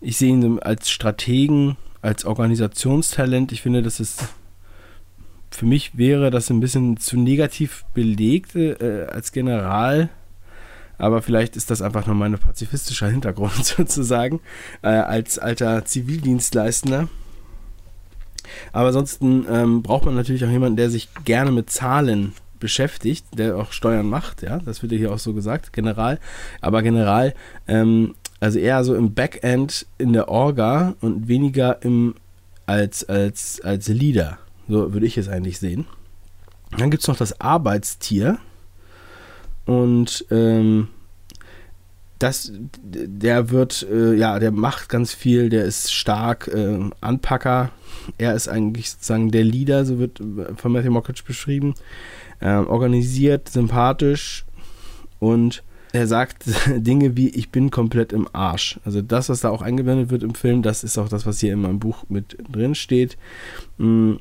ich 0.01 0.17
sehe 0.17 0.31
ihn 0.31 0.59
als 0.59 0.89
Strategen, 0.89 1.77
als 2.01 2.25
Organisationstalent. 2.25 3.51
Ich 3.51 3.62
finde, 3.62 3.81
das 3.81 4.00
ist 4.00 4.27
für 5.56 5.66
mich 5.66 5.98
wäre 5.98 6.31
das 6.31 6.50
ein 6.50 6.60
bisschen 6.60 6.98
zu 6.98 7.18
negativ 7.18 7.86
belegt 7.94 8.56
äh, 8.56 9.08
als 9.10 9.32
General. 9.32 10.10
Aber 10.98 11.22
vielleicht 11.22 11.56
ist 11.56 11.72
das 11.72 11.82
einfach 11.82 12.06
nur 12.06 12.15
mein 12.15 12.38
pazifistischer 12.38 13.08
Hintergrund 13.08 13.53
sozusagen, 13.65 14.39
äh, 14.82 14.88
als 14.88 15.39
alter 15.39 15.86
Zivildienstleistender. 15.86 17.10
Aber 18.72 18.88
ansonsten 18.88 19.46
ähm, 19.50 19.82
braucht 19.82 20.06
man 20.06 20.15
natürlich 20.15 20.46
auch 20.46 20.50
jemanden, 20.50 20.77
der 20.77 20.89
sich 20.89 21.10
gerne 21.25 21.51
mit 21.51 21.70
Zahlen 21.70 22.34
beschäftigt, 22.60 23.25
der 23.38 23.58
auch 23.58 23.72
Steuern 23.72 24.08
macht, 24.08 24.41
ja, 24.41 24.60
das 24.60 24.82
wird 24.82 24.91
ja 24.91 24.98
hier 24.98 25.12
auch 25.12 25.20
so 25.20 25.34
gesagt, 25.34 25.74
General. 25.74 26.20
Aber 26.62 26.82
General, 26.82 27.34
ähm, 27.68 28.15
also 28.39 28.60
eher 28.60 28.84
so 28.84 28.96
im 28.96 29.13
Backend 29.13 29.86
in 29.98 30.13
der 30.13 30.29
Orga 30.29 30.96
und 31.01 31.27
weniger 31.27 31.82
im 31.84 32.15
als, 32.65 33.03
als, 33.08 33.62
als 33.62 33.88
Leader. 33.88 34.39
So 34.67 34.93
würde 34.93 35.05
ich 35.05 35.17
es 35.17 35.27
eigentlich 35.27 35.60
sehen. 35.60 35.86
Dann 36.77 36.91
gibt 36.91 37.01
es 37.03 37.07
noch 37.07 37.17
das 37.17 37.39
Arbeitstier. 37.39 38.39
Und 39.65 40.25
ähm, 40.31 40.89
das, 42.19 42.51
der 42.81 43.50
wird, 43.50 43.86
äh, 43.91 44.13
ja, 44.13 44.39
der 44.39 44.51
macht 44.51 44.89
ganz 44.89 45.13
viel, 45.13 45.50
der 45.50 45.65
ist 45.65 45.93
stark, 45.93 46.48
äh, 46.48 46.89
Anpacker. 47.01 47.72
Er 48.17 48.36
ist 48.36 48.48
eigentlich 48.48 48.91
sozusagen 48.91 49.31
der 49.31 49.43
Leader, 49.43 49.86
so 49.86 50.00
wird 50.00 50.22
von 50.55 50.72
Matthew 50.72 50.91
Mockridge 50.91 51.24
beschrieben. 51.25 51.74
Ähm, 52.41 52.67
organisiert, 52.67 53.50
sympathisch 53.50 54.45
und 55.19 55.63
er 55.93 56.07
sagt 56.07 56.45
Dinge 56.75 57.15
wie, 57.15 57.29
ich 57.29 57.50
bin 57.50 57.72
komplett 57.72 58.12
im 58.12 58.27
Arsch. 58.34 58.79
Also 58.86 59.01
das, 59.01 59.29
was 59.29 59.41
da 59.41 59.50
auch 59.50 59.62
eingeblendet 59.62 60.10
wird 60.10 60.24
im 60.24 60.36
Film, 60.36 60.62
das 60.62 60.84
ist 60.84 60.98
auch 60.98 61.10
das, 61.10 61.25
was 61.25 61.39
hier 61.39 61.53
in 61.53 61.62
meinem 61.62 61.79
Buch 61.79 62.03
mit 62.10 62.38
drin 62.51 62.75
steht. 62.75 63.17
Mm, 63.77 64.15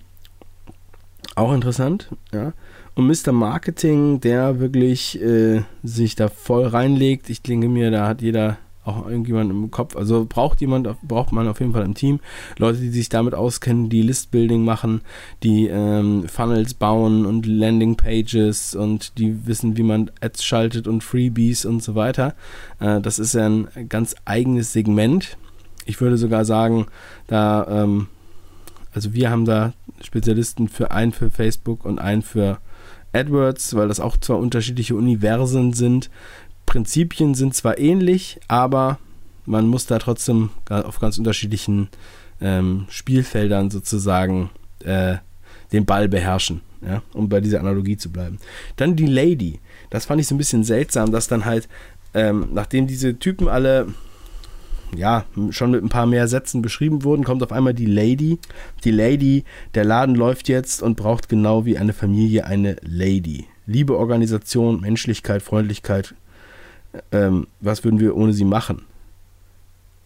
auch 1.36 1.52
interessant, 1.52 2.10
ja. 2.32 2.52
Und 2.94 3.08
Mr. 3.08 3.32
Marketing, 3.32 4.20
der 4.20 4.60
wirklich 4.60 5.20
äh, 5.20 5.62
sich 5.82 6.14
da 6.14 6.28
voll 6.28 6.66
reinlegt. 6.66 7.28
Ich 7.28 7.42
denke 7.42 7.68
mir, 7.68 7.90
da 7.90 8.06
hat 8.06 8.22
jeder 8.22 8.58
auch 8.84 9.08
irgendjemand 9.08 9.50
im 9.50 9.70
Kopf. 9.70 9.96
Also 9.96 10.26
braucht 10.28 10.60
jemand, 10.60 10.88
braucht 11.02 11.32
man 11.32 11.48
auf 11.48 11.60
jeden 11.60 11.72
Fall 11.72 11.84
im 11.84 11.94
Team. 11.94 12.20
Leute, 12.58 12.78
die 12.78 12.90
sich 12.90 13.08
damit 13.08 13.34
auskennen, 13.34 13.88
die 13.88 14.02
Listbuilding 14.02 14.64
machen, 14.64 15.00
die 15.42 15.66
ähm, 15.66 16.28
Funnels 16.28 16.74
bauen 16.74 17.26
und 17.26 17.46
Landing 17.46 17.96
Pages 17.96 18.74
und 18.74 19.18
die 19.18 19.46
wissen, 19.46 19.76
wie 19.76 19.82
man 19.82 20.10
Ads 20.20 20.44
schaltet 20.44 20.86
und 20.86 21.02
Freebies 21.02 21.64
und 21.64 21.82
so 21.82 21.94
weiter. 21.94 22.34
Äh, 22.78 23.00
das 23.00 23.18
ist 23.18 23.34
ja 23.34 23.46
ein 23.46 23.68
ganz 23.88 24.14
eigenes 24.24 24.72
Segment. 24.72 25.36
Ich 25.86 26.00
würde 26.00 26.16
sogar 26.16 26.44
sagen, 26.44 26.86
da 27.26 27.66
ähm, 27.68 28.08
also 28.94 29.12
wir 29.12 29.30
haben 29.30 29.44
da 29.44 29.72
Spezialisten 30.00 30.68
für 30.68 30.92
einen 30.92 31.12
für 31.12 31.30
Facebook 31.30 31.84
und 31.84 31.98
einen 31.98 32.22
für 32.22 32.58
AdWords, 33.12 33.74
weil 33.74 33.88
das 33.88 34.00
auch 34.00 34.16
zwar 34.16 34.38
unterschiedliche 34.38 34.94
Universen 34.94 35.72
sind. 35.72 36.10
Prinzipien 36.64 37.34
sind 37.34 37.54
zwar 37.54 37.78
ähnlich, 37.78 38.40
aber 38.48 38.98
man 39.46 39.66
muss 39.66 39.86
da 39.86 39.98
trotzdem 39.98 40.50
auf 40.68 41.00
ganz 41.00 41.18
unterschiedlichen 41.18 41.88
ähm, 42.40 42.86
Spielfeldern 42.88 43.70
sozusagen 43.70 44.50
äh, 44.84 45.16
den 45.72 45.84
Ball 45.84 46.08
beherrschen, 46.08 46.62
ja, 46.80 47.02
um 47.12 47.28
bei 47.28 47.40
dieser 47.40 47.60
Analogie 47.60 47.96
zu 47.96 48.10
bleiben. 48.10 48.38
Dann 48.76 48.96
die 48.96 49.06
Lady. 49.06 49.60
Das 49.90 50.06
fand 50.06 50.20
ich 50.20 50.28
so 50.28 50.34
ein 50.34 50.38
bisschen 50.38 50.64
seltsam, 50.64 51.12
dass 51.12 51.28
dann 51.28 51.44
halt, 51.44 51.68
ähm, 52.14 52.48
nachdem 52.52 52.86
diese 52.86 53.18
Typen 53.18 53.48
alle 53.48 53.88
ja, 54.96 55.24
schon 55.50 55.70
mit 55.70 55.82
ein 55.82 55.88
paar 55.88 56.06
mehr 56.06 56.28
Sätzen 56.28 56.62
beschrieben 56.62 57.04
wurden, 57.04 57.24
kommt 57.24 57.42
auf 57.42 57.52
einmal 57.52 57.74
die 57.74 57.86
Lady. 57.86 58.38
Die 58.84 58.90
Lady, 58.90 59.44
der 59.74 59.84
Laden 59.84 60.14
läuft 60.14 60.48
jetzt 60.48 60.82
und 60.82 60.96
braucht 60.96 61.28
genau 61.28 61.64
wie 61.64 61.78
eine 61.78 61.92
Familie 61.92 62.46
eine 62.46 62.76
Lady. 62.82 63.46
Liebe, 63.66 63.96
Organisation, 63.96 64.80
Menschlichkeit, 64.80 65.42
Freundlichkeit. 65.42 66.14
Ähm, 67.12 67.46
was 67.60 67.82
würden 67.84 68.00
wir 68.00 68.16
ohne 68.16 68.32
sie 68.32 68.44
machen? 68.44 68.82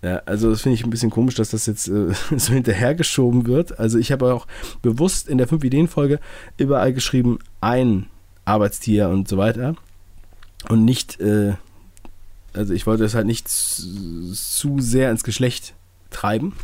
Ja, 0.03 0.23
also 0.27 0.51
das 0.51 0.61
finde 0.61 0.75
ich 0.75 0.85
ein 0.85 0.91
bisschen 0.91 1.11
komisch, 1.11 1.35
dass 1.35 1.51
das 1.51 1.67
jetzt 1.67 1.89
äh, 1.89 2.13
so 2.37 2.53
hinterhergeschoben 2.53 3.47
wird. 3.47 3.79
Also 3.79 3.99
ich 3.99 4.13
habe 4.13 4.33
auch 4.33 4.47
bewusst 4.81 5.29
in 5.29 5.39
der 5.39 5.49
5-Ideen-Folge 5.49 6.21
überall 6.57 6.93
geschrieben, 6.93 7.39
ein 7.61 8.07
Arbeitstier 8.45 9.09
und 9.09 9.29
so 9.29 9.37
weiter. 9.39 9.75
Und 10.69 10.85
nicht 10.85 11.21
äh, 11.21 11.55
also 12.55 12.73
ich 12.73 12.87
wollte 12.87 13.05
es 13.05 13.15
halt 13.15 13.27
nicht 13.27 13.49
zu, 13.49 14.33
zu, 14.33 14.81
sehr 14.81 15.11
ins 15.11 15.25
Geschlecht 15.25 15.75
treiben. 16.11 16.55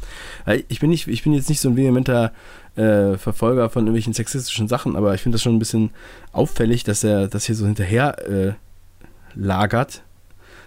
Ich 0.68 0.80
bin, 0.80 0.90
nicht, 0.90 1.06
ich 1.06 1.22
bin 1.22 1.34
jetzt 1.34 1.48
nicht 1.48 1.60
so 1.60 1.68
ein 1.68 1.76
vehementer 1.76 2.32
äh, 2.76 3.16
Verfolger 3.16 3.68
von 3.68 3.82
irgendwelchen 3.82 4.14
sexistischen 4.14 4.68
Sachen, 4.68 4.96
aber 4.96 5.14
ich 5.14 5.20
finde 5.20 5.36
das 5.36 5.42
schon 5.42 5.54
ein 5.54 5.58
bisschen 5.58 5.90
auffällig, 6.32 6.84
dass 6.84 7.04
er 7.04 7.28
das 7.28 7.44
hier 7.44 7.54
so 7.54 7.66
hinterher 7.66 8.28
äh, 8.28 8.52
lagert. 9.34 10.02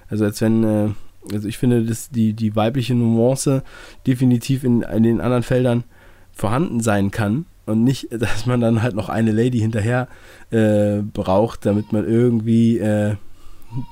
Also 0.10 0.26
als 0.26 0.40
wenn, 0.42 0.64
äh, 0.64 0.90
also 1.34 1.48
ich 1.48 1.58
finde, 1.58 1.84
dass 1.84 2.10
die, 2.10 2.34
die 2.34 2.56
weibliche 2.56 2.96
Nuance 2.96 3.64
definitiv 4.06 4.64
in, 4.64 4.84
in 4.84 5.04
den 5.04 5.22
anderen 5.22 5.44
Feldern 5.44 5.84
vorhanden 6.32 6.80
sein 6.80 7.12
kann 7.12 7.46
und 7.66 7.84
nicht, 7.84 8.08
dass 8.12 8.46
man 8.46 8.62
dann 8.62 8.82
halt 8.82 8.96
noch 8.96 9.10
eine 9.10 9.32
Lady 9.32 9.60
hinterher 9.60 10.08
äh, 10.52 11.02
braucht, 11.02 11.66
damit 11.66 11.92
man 11.92 12.06
irgendwie 12.06 12.78
äh, 12.78 13.16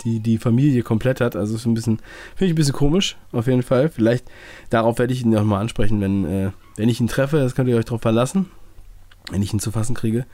die, 0.03 0.19
die 0.19 0.37
Familie 0.37 0.83
komplett 0.83 1.21
hat. 1.21 1.35
Also 1.35 1.55
ist 1.55 1.65
ein 1.65 1.73
bisschen, 1.73 1.97
finde 2.35 2.45
ich 2.45 2.51
ein 2.53 2.55
bisschen 2.55 2.73
komisch, 2.73 3.17
auf 3.31 3.47
jeden 3.47 3.63
Fall. 3.63 3.89
Vielleicht 3.89 4.25
darauf 4.69 4.99
werde 4.99 5.13
ich 5.13 5.23
ihn 5.23 5.31
nochmal 5.31 5.61
ansprechen, 5.61 6.01
wenn, 6.01 6.25
äh, 6.25 6.51
wenn 6.75 6.89
ich 6.89 6.99
ihn 6.99 7.07
treffe, 7.07 7.37
das 7.37 7.55
könnt 7.55 7.69
ihr 7.69 7.77
euch 7.77 7.85
darauf 7.85 8.01
verlassen. 8.01 8.47
Wenn 9.31 9.41
ich 9.41 9.53
ihn 9.53 9.59
zu 9.59 9.71
fassen 9.71 9.95
kriege. 9.95 10.25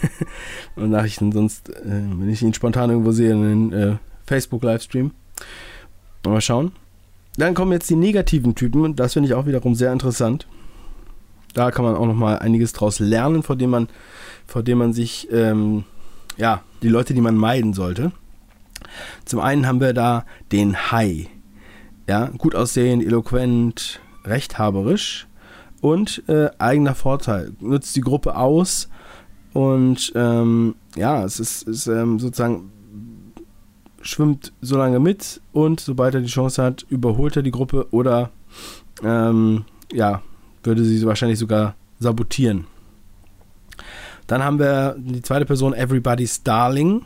und 0.76 0.90
Nachrichten 0.90 1.32
sonst, 1.32 1.70
äh, 1.70 1.84
wenn 1.84 2.28
ich 2.28 2.42
ihn 2.42 2.52
spontan 2.52 2.90
irgendwo 2.90 3.12
sehe, 3.12 3.32
in 3.32 3.42
den 3.42 3.72
äh, 3.72 3.96
Facebook-Livestream. 4.26 5.12
Mal 6.26 6.40
schauen. 6.42 6.72
Dann 7.38 7.54
kommen 7.54 7.72
jetzt 7.72 7.88
die 7.88 7.96
negativen 7.96 8.54
Typen 8.54 8.82
und 8.82 9.00
das 9.00 9.14
finde 9.14 9.28
ich 9.28 9.34
auch 9.34 9.46
wiederum 9.46 9.74
sehr 9.74 9.92
interessant. 9.92 10.46
Da 11.54 11.70
kann 11.70 11.84
man 11.84 11.94
auch 11.94 12.06
nochmal 12.06 12.40
einiges 12.40 12.72
draus 12.72 12.98
lernen, 12.98 13.42
vor 13.42 13.56
dem 13.56 13.70
man, 13.70 13.88
vor 14.46 14.62
dem 14.62 14.78
man 14.78 14.92
sich, 14.92 15.28
ähm, 15.32 15.84
ja, 16.36 16.62
die 16.82 16.88
Leute, 16.88 17.14
die 17.14 17.20
man 17.20 17.36
meiden 17.36 17.72
sollte. 17.72 18.12
Zum 19.24 19.40
einen 19.40 19.66
haben 19.66 19.80
wir 19.80 19.92
da 19.92 20.24
den 20.52 20.90
Hai. 20.90 21.28
Ja, 22.08 22.26
gut 22.38 22.54
aussehend, 22.54 23.04
eloquent, 23.04 24.00
rechthaberisch 24.24 25.26
und 25.80 26.22
äh, 26.28 26.50
eigener 26.58 26.94
Vorteil. 26.94 27.52
Nutzt 27.60 27.94
die 27.96 28.00
Gruppe 28.00 28.36
aus 28.36 28.88
und 29.52 30.12
ähm, 30.14 30.74
ja, 30.96 31.24
es 31.24 31.40
ist, 31.40 31.62
ist 31.62 31.86
ähm, 31.86 32.18
sozusagen 32.18 32.70
schwimmt 34.00 34.52
so 34.60 34.76
lange 34.76 35.00
mit 35.00 35.40
und 35.52 35.80
sobald 35.80 36.14
er 36.14 36.20
die 36.20 36.28
Chance 36.28 36.62
hat, 36.62 36.86
überholt 36.88 37.36
er 37.36 37.42
die 37.42 37.50
Gruppe 37.50 37.86
oder 37.90 38.30
ähm, 39.02 39.64
ja, 39.92 40.22
würde 40.62 40.84
sie 40.84 41.04
wahrscheinlich 41.06 41.38
sogar 41.38 41.74
sabotieren. 41.98 42.66
Dann 44.26 44.44
haben 44.44 44.58
wir 44.58 44.96
die 44.98 45.22
zweite 45.22 45.46
Person, 45.46 45.72
Everybody's 45.74 46.42
Darling 46.42 47.02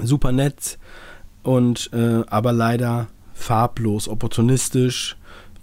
super 0.00 0.32
nett 0.32 0.78
und 1.42 1.90
äh, 1.92 2.22
aber 2.26 2.52
leider 2.52 3.08
farblos, 3.34 4.08
opportunistisch, 4.08 5.16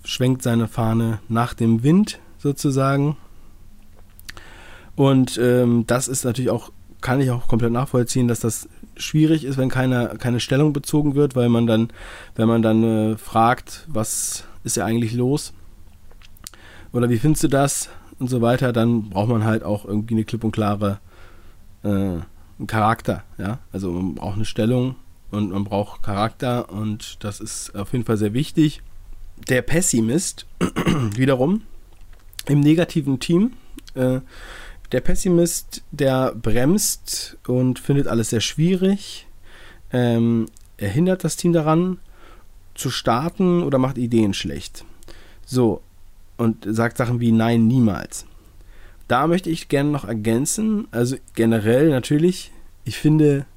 schwenkt 0.03 0.43
seine 0.43 0.67
Fahne 0.67 1.19
nach 1.27 1.53
dem 1.53 1.83
Wind 1.83 2.19
sozusagen. 2.38 3.17
Und 4.95 5.38
ähm, 5.41 5.86
das 5.88 6.07
ist 6.07 6.25
natürlich 6.25 6.50
auch, 6.50 6.71
kann 7.01 7.21
ich 7.21 7.31
auch 7.31 7.48
komplett 7.48 7.71
nachvollziehen, 7.71 8.27
dass 8.27 8.41
das 8.41 8.67
schwierig 8.98 9.45
ist, 9.45 9.57
wenn 9.57 9.69
keine, 9.69 10.15
keine 10.19 10.41
Stellung 10.41 10.74
bezogen 10.74 11.15
wird, 11.15 11.36
weil 11.36 11.48
man 11.48 11.67
dann, 11.67 11.89
wenn 12.36 12.48
man 12.48 12.62
dann 12.62 12.83
äh, 12.83 13.17
fragt, 13.17 13.86
was 13.88 14.43
ist 14.63 14.75
ja 14.75 14.86
eigentlich 14.86 15.13
los? 15.13 15.53
Oder 16.91 17.09
wie 17.09 17.17
findest 17.17 17.43
du 17.43 17.48
das? 17.48 17.89
Und 18.19 18.29
so 18.29 18.41
weiter, 18.41 18.74
dann 18.74 19.09
braucht 19.09 19.29
man 19.29 19.45
halt 19.45 19.63
auch 19.63 19.86
irgendwie 19.86 20.15
eine 20.15 20.25
klipp 20.25 20.43
und 20.43 20.51
klare 20.51 21.00
äh, 21.83 22.17
einen 22.60 22.68
Charakter, 22.68 23.24
ja. 23.38 23.60
Also 23.72 23.92
man 23.92 24.16
braucht 24.16 24.36
eine 24.36 24.46
Stellung 24.46 24.96
und 25.32 25.51
man 25.51 25.63
braucht 25.63 26.04
Charakter 26.04 26.70
und 26.70 27.24
das 27.24 27.39
ist 27.39 27.75
auf 27.75 27.94
jeden 27.94 28.06
Fall 28.06 28.18
sehr 28.18 28.34
wichtig. 28.34 28.82
Der 29.48 29.62
Pessimist 29.62 30.46
wiederum 31.16 31.62
im 32.46 32.60
negativen 32.60 33.20
Team. 33.20 33.54
Äh, 33.96 34.20
der 34.92 35.01
Pessimist, 35.01 35.84
der 35.92 36.34
bremst 36.34 37.38
und 37.48 37.80
findet 37.80 38.08
alles 38.08 38.32
sehr 38.32 38.42
schwierig. 38.42 39.28
Ähm, 39.92 40.48
er 40.78 40.89
hindert 40.89 41.24
das 41.24 41.36
Team 41.36 41.54
daran 41.54 42.00
zu 42.74 42.89
starten 42.89 43.63
oder 43.63 43.78
macht 43.78 43.98
Ideen 43.98 44.34
schlecht. 44.34 44.86
So, 45.46 45.82
und 46.38 46.66
sagt 46.68 46.98
Sachen 46.98 47.20
wie 47.20 47.32
Nein, 47.32 47.68
niemals. 47.68 48.25
Da 49.10 49.25
möchte 49.25 49.50
ich 49.50 49.70
gerne 49.70 49.89
noch 49.89 50.06
ergänzen, 50.06 50.88
also 50.92 51.18
generell 51.34 51.89
natürlich, 51.89 52.51
ich 52.86 53.00
finde 53.00 53.48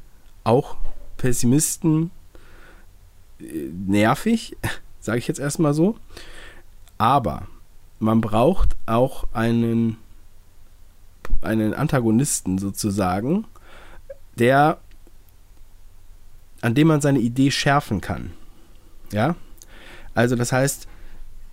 auch 0.44 0.78
Pessimisten 1.18 2.10
äh, 3.38 3.68
nervig, 3.86 4.56
sage 5.00 5.18
ich 5.18 5.28
jetzt 5.28 5.38
erstmal 5.38 5.74
so, 5.74 5.96
aber 6.96 7.48
man 7.98 8.22
braucht 8.22 8.76
auch 8.86 9.24
einen, 9.34 9.98
einen 11.42 11.74
Antagonisten 11.74 12.56
sozusagen, 12.56 13.44
der 14.38 14.78
an 16.62 16.74
dem 16.74 16.88
man 16.88 17.02
seine 17.02 17.18
Idee 17.18 17.50
schärfen 17.50 18.00
kann. 18.00 18.32
Ja? 19.12 19.36
Also 20.14 20.34
das 20.34 20.50
heißt, 20.50 20.88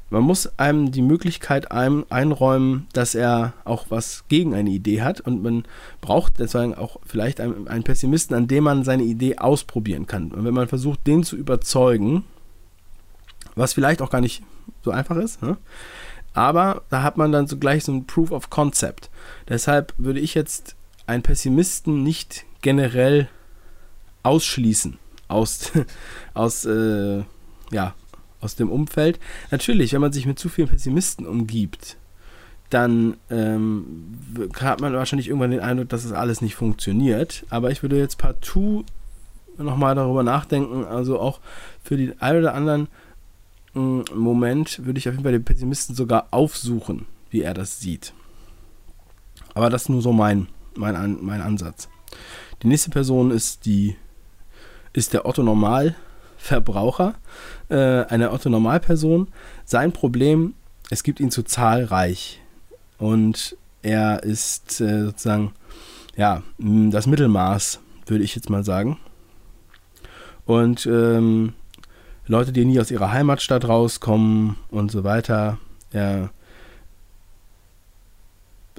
man 0.09 0.23
muss 0.23 0.57
einem 0.57 0.91
die 0.91 1.01
Möglichkeit 1.01 1.71
einem 1.71 2.05
einräumen, 2.09 2.87
dass 2.93 3.15
er 3.15 3.53
auch 3.63 3.85
was 3.89 4.23
gegen 4.27 4.55
eine 4.55 4.69
Idee 4.69 5.01
hat 5.01 5.21
und 5.21 5.43
man 5.43 5.63
braucht 6.01 6.39
deswegen 6.39 6.73
auch 6.75 6.97
vielleicht 7.05 7.39
einen, 7.39 7.67
einen 7.67 7.83
Pessimisten, 7.83 8.35
an 8.35 8.47
dem 8.47 8.63
man 8.63 8.83
seine 8.83 9.03
Idee 9.03 9.37
ausprobieren 9.37 10.07
kann. 10.07 10.31
Und 10.31 10.45
wenn 10.45 10.53
man 10.53 10.67
versucht, 10.67 11.05
den 11.05 11.23
zu 11.23 11.35
überzeugen, 11.35 12.23
was 13.55 13.73
vielleicht 13.73 14.01
auch 14.01 14.09
gar 14.09 14.21
nicht 14.21 14.43
so 14.83 14.91
einfach 14.91 15.17
ist, 15.17 15.41
ne? 15.41 15.57
aber 16.33 16.83
da 16.89 17.03
hat 17.03 17.17
man 17.17 17.31
dann 17.31 17.47
so 17.47 17.57
gleich 17.57 17.83
so 17.83 17.91
ein 17.91 18.05
Proof 18.05 18.31
of 18.31 18.49
Concept. 18.49 19.09
Deshalb 19.47 19.93
würde 19.97 20.19
ich 20.19 20.33
jetzt 20.33 20.75
einen 21.05 21.23
Pessimisten 21.23 22.03
nicht 22.03 22.45
generell 22.61 23.29
ausschließen 24.23 24.97
aus, 25.27 25.71
aus 26.33 26.65
äh, 26.65 27.23
ja, 27.71 27.93
aus 28.41 28.55
dem 28.55 28.69
Umfeld. 28.69 29.19
Natürlich, 29.51 29.93
wenn 29.93 30.01
man 30.01 30.13
sich 30.13 30.25
mit 30.25 30.39
zu 30.39 30.49
vielen 30.49 30.67
Pessimisten 30.67 31.25
umgibt, 31.25 31.97
dann 32.69 33.17
ähm, 33.29 34.17
hat 34.59 34.79
man 34.79 34.93
wahrscheinlich 34.93 35.27
irgendwann 35.27 35.51
den 35.51 35.59
Eindruck, 35.59 35.89
dass 35.89 36.03
es 36.03 36.11
das 36.11 36.19
alles 36.19 36.41
nicht 36.41 36.55
funktioniert. 36.55 37.45
Aber 37.49 37.71
ich 37.71 37.81
würde 37.81 37.97
jetzt 37.97 38.17
partout 38.17 38.85
nochmal 39.57 39.95
darüber 39.95 40.23
nachdenken, 40.23 40.85
also 40.85 41.19
auch 41.19 41.39
für 41.83 41.97
den 41.97 42.21
einen 42.21 42.39
oder 42.39 42.53
anderen 42.53 42.87
äh, 43.75 43.79
Moment 43.79 44.85
würde 44.85 44.99
ich 44.99 45.07
auf 45.09 45.13
jeden 45.13 45.23
Fall 45.23 45.33
den 45.33 45.43
Pessimisten 45.43 45.95
sogar 45.95 46.27
aufsuchen, 46.31 47.05
wie 47.29 47.41
er 47.41 47.53
das 47.53 47.79
sieht. 47.79 48.13
Aber 49.53 49.69
das 49.69 49.83
ist 49.83 49.89
nur 49.89 50.01
so 50.01 50.13
mein, 50.13 50.47
mein, 50.75 51.17
mein 51.21 51.41
Ansatz. 51.41 51.89
Die 52.61 52.67
nächste 52.67 52.89
Person 52.89 53.31
ist 53.31 53.65
die 53.65 53.95
ist 54.93 55.13
der 55.13 55.25
Otto 55.25 55.43
Normal 55.43 55.95
Verbraucher, 56.39 57.15
äh, 57.69 57.75
eine 57.75 58.31
Otto-Normalperson. 58.31 59.27
Sein 59.65 59.91
Problem, 59.91 60.55
es 60.89 61.03
gibt 61.03 61.19
ihn 61.19 61.29
zu 61.29 61.43
zahlreich 61.43 62.41
und 62.97 63.55
er 63.81 64.23
ist 64.23 64.81
äh, 64.81 65.03
sozusagen 65.05 65.53
ja 66.15 66.41
das 66.57 67.05
Mittelmaß, 67.05 67.79
würde 68.07 68.23
ich 68.23 68.35
jetzt 68.35 68.49
mal 68.49 68.63
sagen. 68.63 68.97
Und 70.45 70.87
ähm, 70.87 71.53
Leute, 72.25 72.51
die 72.51 72.65
nie 72.65 72.79
aus 72.79 72.91
ihrer 72.91 73.11
Heimatstadt 73.11 73.67
rauskommen 73.67 74.55
und 74.69 74.91
so 74.91 75.03
weiter. 75.03 75.57
Er 75.91 76.29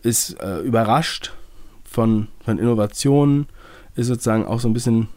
ist 0.02 0.40
äh, 0.40 0.60
überrascht 0.60 1.32
von, 1.84 2.28
von 2.44 2.58
Innovationen, 2.58 3.46
ist 3.96 4.06
sozusagen 4.06 4.46
auch 4.46 4.60
so 4.60 4.68
ein 4.68 4.72
bisschen 4.72 5.08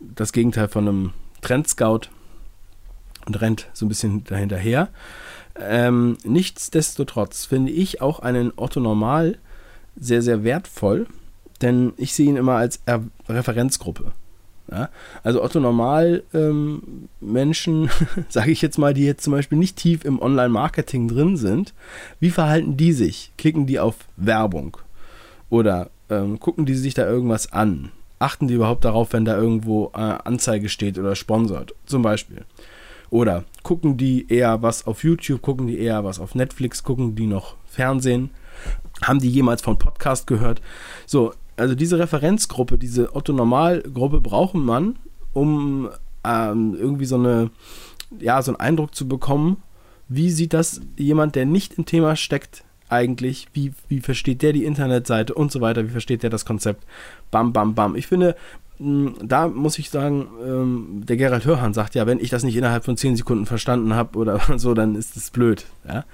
das 0.00 0.32
Gegenteil 0.32 0.68
von 0.68 0.86
einem 0.86 1.12
Trendscout 1.48 2.10
und 3.26 3.40
rennt 3.40 3.68
so 3.72 3.86
ein 3.86 3.88
bisschen 3.88 4.24
dahinterher. 4.24 4.88
Ähm, 5.58 6.18
nichtsdestotrotz 6.24 7.46
finde 7.46 7.72
ich 7.72 8.02
auch 8.02 8.20
einen 8.20 8.52
Otto 8.56 8.80
Normal 8.80 9.38
sehr, 9.98 10.20
sehr 10.20 10.44
wertvoll, 10.44 11.06
denn 11.62 11.94
ich 11.96 12.12
sehe 12.12 12.28
ihn 12.28 12.36
immer 12.36 12.56
als 12.56 12.80
er 12.84 13.02
Referenzgruppe. 13.28 14.12
Ja? 14.70 14.90
Also 15.22 15.42
Otto 15.42 15.58
Normal 15.58 16.22
ähm, 16.34 17.08
Menschen, 17.20 17.88
sage 18.28 18.50
ich 18.50 18.60
jetzt 18.60 18.78
mal, 18.78 18.92
die 18.92 19.06
jetzt 19.06 19.24
zum 19.24 19.32
Beispiel 19.32 19.58
nicht 19.58 19.76
tief 19.76 20.04
im 20.04 20.20
Online-Marketing 20.20 21.08
drin 21.08 21.38
sind, 21.38 21.72
wie 22.20 22.30
verhalten 22.30 22.76
die 22.76 22.92
sich? 22.92 23.32
Klicken 23.38 23.66
die 23.66 23.80
auf 23.80 23.96
Werbung? 24.16 24.76
Oder 25.48 25.90
ähm, 26.10 26.38
gucken 26.38 26.66
die 26.66 26.74
sich 26.74 26.92
da 26.92 27.08
irgendwas 27.08 27.52
an? 27.52 27.90
Achten 28.18 28.48
die 28.48 28.54
überhaupt 28.54 28.84
darauf, 28.84 29.12
wenn 29.12 29.24
da 29.24 29.36
irgendwo 29.36 29.92
äh, 29.94 29.98
Anzeige 29.98 30.68
steht 30.68 30.98
oder 30.98 31.14
sponsert, 31.14 31.74
zum 31.86 32.02
Beispiel? 32.02 32.44
Oder 33.10 33.44
gucken 33.62 33.96
die 33.96 34.26
eher 34.28 34.62
was 34.62 34.86
auf 34.86 35.04
YouTube, 35.04 35.40
gucken 35.40 35.66
die 35.66 35.78
eher 35.78 36.04
was 36.04 36.18
auf 36.18 36.34
Netflix, 36.34 36.82
gucken 36.82 37.14
die 37.14 37.26
noch 37.26 37.56
Fernsehen? 37.66 38.30
Haben 39.02 39.20
die 39.20 39.30
jemals 39.30 39.62
von 39.62 39.78
Podcast 39.78 40.26
gehört? 40.26 40.60
So, 41.06 41.32
also 41.56 41.74
diese 41.74 41.98
Referenzgruppe, 41.98 42.76
diese 42.76 43.14
Otto-Normal-Gruppe 43.14 44.20
braucht 44.20 44.54
man, 44.54 44.98
um 45.32 45.88
ähm, 46.24 46.76
irgendwie 46.78 47.04
so 47.04 47.16
eine, 47.16 47.50
ja, 48.18 48.42
so 48.42 48.52
einen 48.52 48.60
Eindruck 48.60 48.94
zu 48.94 49.08
bekommen, 49.08 49.62
wie 50.08 50.30
sieht 50.30 50.52
das 50.52 50.80
jemand, 50.96 51.34
der 51.34 51.46
nicht 51.46 51.74
im 51.74 51.86
Thema 51.86 52.16
steckt, 52.16 52.64
eigentlich, 52.88 53.48
wie, 53.52 53.72
wie 53.88 54.00
versteht 54.00 54.42
der 54.42 54.52
die 54.52 54.64
Internetseite 54.64 55.34
und 55.34 55.52
so 55.52 55.60
weiter, 55.60 55.84
wie 55.84 55.90
versteht 55.90 56.22
der 56.22 56.30
das 56.30 56.44
Konzept, 56.44 56.84
bam, 57.30 57.52
bam, 57.52 57.74
bam. 57.74 57.96
Ich 57.96 58.06
finde, 58.06 58.36
da 58.78 59.48
muss 59.48 59.78
ich 59.78 59.90
sagen, 59.90 60.28
ähm, 60.46 61.02
der 61.04 61.16
Gerald 61.16 61.44
Hörhan 61.44 61.74
sagt 61.74 61.94
ja, 61.94 62.06
wenn 62.06 62.20
ich 62.20 62.30
das 62.30 62.44
nicht 62.44 62.56
innerhalb 62.56 62.84
von 62.84 62.96
10 62.96 63.16
Sekunden 63.16 63.46
verstanden 63.46 63.94
habe 63.94 64.18
oder 64.18 64.40
so, 64.56 64.74
dann 64.74 64.94
ist 64.94 65.16
es 65.16 65.30
blöd. 65.30 65.66
Ja? 65.86 66.04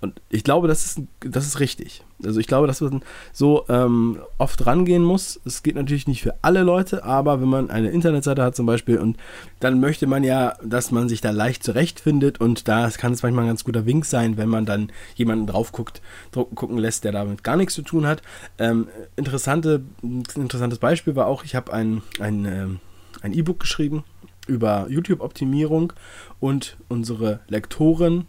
Und 0.00 0.20
ich 0.28 0.44
glaube, 0.44 0.68
das 0.68 0.84
ist, 0.84 1.00
das 1.20 1.46
ist 1.46 1.58
richtig. 1.58 2.04
Also 2.22 2.38
ich 2.38 2.46
glaube, 2.46 2.66
dass 2.66 2.80
man 2.80 3.02
so 3.32 3.64
ähm, 3.68 4.18
oft 4.38 4.66
rangehen 4.66 5.02
muss. 5.02 5.40
Es 5.44 5.62
geht 5.62 5.74
natürlich 5.74 6.06
nicht 6.06 6.22
für 6.22 6.34
alle 6.42 6.62
Leute, 6.62 7.04
aber 7.04 7.40
wenn 7.40 7.48
man 7.48 7.70
eine 7.70 7.90
Internetseite 7.90 8.42
hat 8.42 8.56
zum 8.56 8.66
Beispiel 8.66 8.98
und 8.98 9.16
dann 9.60 9.80
möchte 9.80 10.06
man 10.06 10.22
ja, 10.22 10.54
dass 10.62 10.90
man 10.90 11.08
sich 11.08 11.20
da 11.20 11.30
leicht 11.30 11.62
zurechtfindet 11.62 12.40
und 12.40 12.68
da 12.68 12.88
kann 12.90 13.12
es 13.12 13.22
manchmal 13.22 13.44
ein 13.44 13.48
ganz 13.48 13.64
guter 13.64 13.86
Wink 13.86 14.04
sein, 14.04 14.36
wenn 14.36 14.48
man 14.48 14.66
dann 14.66 14.92
jemanden 15.14 15.46
drauf 15.46 15.72
guckt, 15.72 16.02
gucken 16.32 16.78
lässt, 16.78 17.04
der 17.04 17.12
damit 17.12 17.42
gar 17.42 17.56
nichts 17.56 17.74
zu 17.74 17.82
tun 17.82 18.06
hat. 18.06 18.22
Ähm, 18.58 18.88
interessante, 19.16 19.82
interessantes 20.02 20.78
Beispiel 20.78 21.16
war 21.16 21.26
auch, 21.26 21.44
ich 21.44 21.54
habe 21.54 21.72
ein, 21.72 22.02
ein, 22.20 22.44
ähm, 22.44 22.80
ein 23.22 23.32
E-Book 23.32 23.60
geschrieben 23.60 24.04
über 24.46 24.86
YouTube-Optimierung 24.88 25.92
und 26.38 26.76
unsere 26.88 27.40
Lektoren 27.48 28.26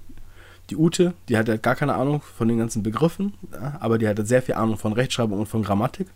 die 0.70 0.76
Ute, 0.76 1.14
die 1.30 1.38
hatte 1.38 1.58
gar 1.58 1.76
keine 1.76 1.96
Ahnung 1.96 2.22
von 2.22 2.48
den 2.48 2.58
ganzen 2.58 2.84
Begriffen, 2.84 3.34
aber 3.80 3.98
die 3.98 4.08
hatte 4.08 4.26
sehr 4.26 4.42
viel 4.42 4.56
Ahnung 4.56 4.78
von 4.78 4.94
Rechtschreibung 4.94 5.40
und 5.40 5.48
von 5.48 5.64
Grammatik. 5.64 6.08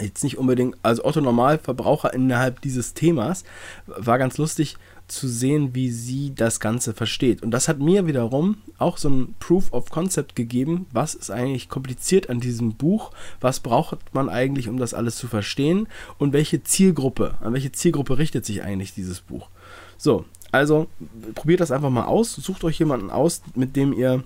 Jetzt 0.00 0.24
nicht 0.24 0.38
unbedingt, 0.38 0.76
also 0.82 1.04
Otto 1.04 1.20
Normalverbraucher 1.20 2.14
innerhalb 2.14 2.60
dieses 2.62 2.94
Themas, 2.94 3.44
war 3.86 4.18
ganz 4.18 4.38
lustig 4.38 4.76
zu 5.08 5.28
sehen, 5.28 5.74
wie 5.74 5.90
sie 5.90 6.34
das 6.34 6.60
Ganze 6.60 6.94
versteht. 6.94 7.42
Und 7.42 7.50
das 7.50 7.68
hat 7.68 7.78
mir 7.78 8.06
wiederum 8.06 8.56
auch 8.78 8.96
so 8.96 9.10
ein 9.10 9.34
Proof 9.38 9.72
of 9.72 9.90
Concept 9.90 10.34
gegeben, 10.34 10.86
was 10.92 11.14
ist 11.14 11.30
eigentlich 11.30 11.68
kompliziert 11.68 12.30
an 12.30 12.40
diesem 12.40 12.74
Buch, 12.74 13.10
was 13.40 13.60
braucht 13.60 13.98
man 14.14 14.28
eigentlich, 14.28 14.68
um 14.68 14.78
das 14.78 14.94
alles 14.94 15.16
zu 15.16 15.28
verstehen 15.28 15.86
und 16.18 16.32
welche 16.32 16.62
Zielgruppe, 16.62 17.34
an 17.40 17.52
welche 17.52 17.72
Zielgruppe 17.72 18.16
richtet 18.16 18.46
sich 18.46 18.62
eigentlich 18.62 18.94
dieses 18.94 19.20
Buch. 19.20 19.48
So, 19.98 20.24
also 20.52 20.86
probiert 21.34 21.60
das 21.60 21.72
einfach 21.72 21.90
mal 21.90 22.04
aus. 22.04 22.34
Sucht 22.34 22.62
euch 22.62 22.78
jemanden 22.78 23.10
aus, 23.10 23.42
mit 23.54 23.74
dem 23.74 23.92
ihr, 23.92 24.22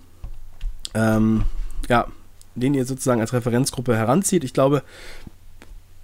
ähm, 0.94 1.44
ja, 1.88 2.08
den 2.56 2.74
ihr 2.74 2.84
sozusagen 2.84 3.20
als 3.20 3.32
Referenzgruppe 3.32 3.96
heranzieht. 3.96 4.44
Ich 4.44 4.52
glaube, 4.52 4.82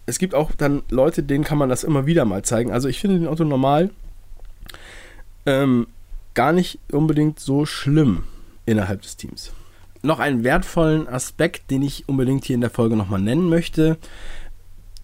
es 0.06 0.18
gibt 0.18 0.34
auch 0.34 0.52
dann 0.52 0.82
Leute, 0.90 1.22
denen 1.22 1.44
kann 1.44 1.58
man 1.58 1.68
das 1.68 1.84
immer 1.84 2.06
wieder 2.06 2.24
mal 2.24 2.42
zeigen. 2.42 2.72
Also 2.72 2.88
ich 2.88 3.00
finde 3.00 3.18
den 3.18 3.28
Otto 3.28 3.44
normal 3.44 3.90
ähm, 5.44 5.88
gar 6.34 6.52
nicht 6.52 6.78
unbedingt 6.90 7.40
so 7.40 7.66
schlimm 7.66 8.24
innerhalb 8.64 9.02
des 9.02 9.16
Teams. 9.16 9.52
Noch 10.02 10.18
einen 10.18 10.44
wertvollen 10.44 11.08
Aspekt, 11.08 11.70
den 11.70 11.82
ich 11.82 12.08
unbedingt 12.08 12.44
hier 12.44 12.54
in 12.54 12.60
der 12.60 12.70
Folge 12.70 12.96
nochmal 12.96 13.20
nennen 13.20 13.48
möchte. 13.48 13.98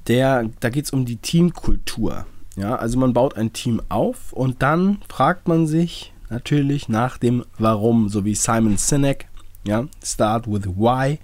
Der, 0.06 0.48
da 0.60 0.70
geht 0.70 0.86
es 0.86 0.90
um 0.90 1.04
die 1.04 1.16
Teamkultur. 1.16 2.26
Ja, 2.58 2.74
also 2.74 2.98
man 2.98 3.12
baut 3.12 3.36
ein 3.36 3.52
Team 3.52 3.80
auf 3.88 4.32
und 4.32 4.62
dann 4.62 4.98
fragt 5.08 5.46
man 5.46 5.68
sich 5.68 6.12
natürlich 6.28 6.88
nach 6.88 7.16
dem 7.16 7.44
Warum, 7.56 8.08
so 8.08 8.24
wie 8.24 8.34
Simon 8.34 8.76
Sinek, 8.76 9.28
ja, 9.64 9.86
Start 10.02 10.48
with 10.48 10.66
Why. 10.66 11.20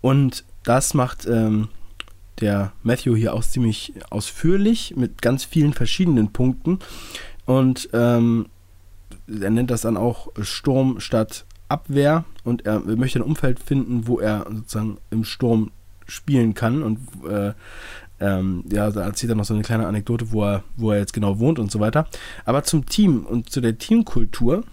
Und 0.00 0.44
das 0.64 0.94
macht 0.94 1.26
ähm, 1.26 1.68
der 2.40 2.72
Matthew 2.82 3.14
hier 3.14 3.34
auch 3.34 3.44
ziemlich 3.44 3.92
ausführlich 4.08 4.94
mit 4.96 5.20
ganz 5.20 5.44
vielen 5.44 5.74
verschiedenen 5.74 6.32
Punkten. 6.32 6.78
Und 7.44 7.90
ähm, 7.92 8.46
er 9.28 9.50
nennt 9.50 9.70
das 9.70 9.82
dann 9.82 9.98
auch 9.98 10.28
Sturm 10.40 10.98
statt 10.98 11.44
Abwehr 11.68 12.24
und 12.44 12.64
er 12.64 12.80
möchte 12.80 13.18
ein 13.18 13.24
Umfeld 13.24 13.60
finden, 13.60 14.06
wo 14.06 14.18
er 14.18 14.46
sozusagen 14.50 14.96
im 15.10 15.24
Sturm 15.24 15.72
spielen 16.06 16.54
kann 16.54 16.82
und 16.82 17.00
äh, 17.28 17.52
ähm, 18.20 18.64
ja, 18.70 18.90
da 18.90 19.02
erzählt 19.02 19.30
er 19.30 19.36
noch 19.36 19.44
so 19.44 19.54
eine 19.54 19.62
kleine 19.62 19.86
Anekdote, 19.86 20.32
wo 20.32 20.44
er, 20.44 20.64
wo 20.76 20.90
er 20.90 20.98
jetzt 20.98 21.12
genau 21.12 21.38
wohnt 21.38 21.58
und 21.58 21.70
so 21.70 21.80
weiter. 21.80 22.08
Aber 22.44 22.64
zum 22.64 22.86
Team 22.86 23.24
und 23.24 23.50
zu 23.50 23.60
der 23.60 23.78
Teamkultur 23.78 24.64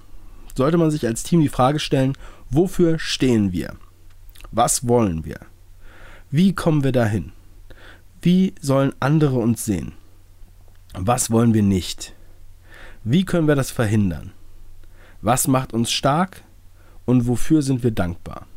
sollte 0.55 0.77
man 0.77 0.91
sich 0.91 1.05
als 1.05 1.23
Team 1.23 1.41
die 1.41 1.49
Frage 1.49 1.79
stellen, 1.79 2.13
wofür 2.49 2.97
stehen 2.97 3.51
wir? 3.51 3.75
Was 4.51 4.87
wollen 4.87 5.25
wir? 5.25 5.39
Wie 6.31 6.53
kommen 6.53 6.83
wir 6.83 6.91
dahin? 6.91 7.33
Wie 8.21 8.55
sollen 8.59 8.93
andere 8.99 9.37
uns 9.37 9.65
sehen? 9.65 9.93
Was 10.93 11.29
wollen 11.29 11.53
wir 11.53 11.63
nicht? 11.63 12.13
Wie 13.03 13.25
können 13.25 13.47
wir 13.47 13.55
das 13.55 13.69
verhindern? 13.69 14.31
Was 15.21 15.47
macht 15.47 15.73
uns 15.73 15.91
stark 15.91 16.41
und 17.05 17.27
wofür 17.27 17.61
sind 17.61 17.83
wir 17.83 17.91
dankbar? 17.91 18.47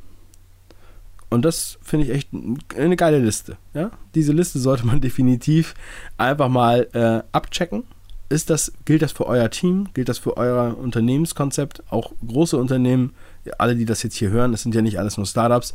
Und 1.31 1.45
das 1.45 1.79
finde 1.83 2.07
ich 2.07 2.13
echt 2.13 2.29
eine 2.77 2.97
geile 2.97 3.19
Liste. 3.19 3.57
Ja? 3.75 3.91
Diese 4.15 4.33
Liste 4.33 4.59
sollte 4.59 4.87
man 4.87 5.01
definitiv 5.03 5.75
einfach 6.17 6.49
mal 6.49 6.89
äh, 6.93 7.23
abchecken. 7.33 7.85
Ist 8.31 8.51
das, 8.51 8.73
gilt 8.85 9.03
das 9.03 9.13
für 9.13 9.27
euer 9.27 9.51
Team? 9.51 9.89
Gilt 9.95 10.09
das 10.09 10.19
für 10.19 10.37
euer 10.37 10.77
Unternehmenskonzept? 10.77 11.83
Auch 11.91 12.13
große 12.27 12.57
Unternehmen, 12.57 13.15
alle, 13.57 13.75
die 13.75 13.87
das 13.87 14.03
jetzt 14.03 14.17
hier 14.17 14.31
hören, 14.31 14.53
das 14.53 14.63
sind 14.63 14.75
ja 14.75 14.83
nicht 14.83 14.99
alles 14.99 15.17
nur 15.17 15.27
Startups. 15.27 15.75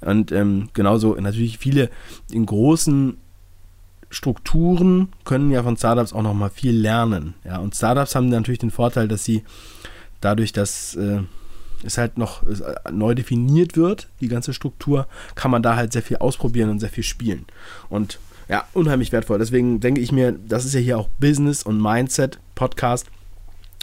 Und 0.00 0.32
ähm, 0.32 0.68
genauso 0.72 1.14
natürlich 1.14 1.58
viele 1.58 1.90
in 2.30 2.46
großen 2.46 3.16
Strukturen 4.08 5.08
können 5.24 5.50
ja 5.50 5.62
von 5.62 5.76
Startups 5.76 6.12
auch 6.12 6.22
nochmal 6.22 6.50
viel 6.50 6.76
lernen. 6.76 7.34
Ja? 7.44 7.58
Und 7.58 7.74
Startups 7.74 8.14
haben 8.14 8.28
natürlich 8.28 8.58
den 8.58 8.70
Vorteil, 8.70 9.08
dass 9.08 9.24
sie 9.24 9.44
dadurch, 10.20 10.52
dass 10.52 10.94
äh, 10.96 11.22
es 11.84 11.98
halt 11.98 12.18
noch 12.18 12.42
äh, 12.42 12.90
neu 12.90 13.14
definiert 13.14 13.76
wird, 13.76 14.08
die 14.20 14.28
ganze 14.28 14.52
Struktur, 14.52 15.06
kann 15.34 15.50
man 15.50 15.62
da 15.62 15.76
halt 15.76 15.92
sehr 15.92 16.02
viel 16.02 16.18
ausprobieren 16.18 16.70
und 16.70 16.80
sehr 16.80 16.90
viel 16.90 17.04
spielen. 17.04 17.46
Und 17.88 18.18
ja, 18.48 18.64
unheimlich 18.72 19.12
wertvoll. 19.12 19.38
Deswegen 19.38 19.80
denke 19.80 20.00
ich 20.00 20.10
mir, 20.10 20.32
das 20.32 20.64
ist 20.64 20.74
ja 20.74 20.80
hier 20.80 20.98
auch 20.98 21.08
Business 21.20 21.62
und 21.62 21.80
Mindset 21.80 22.38
Podcast. 22.54 23.06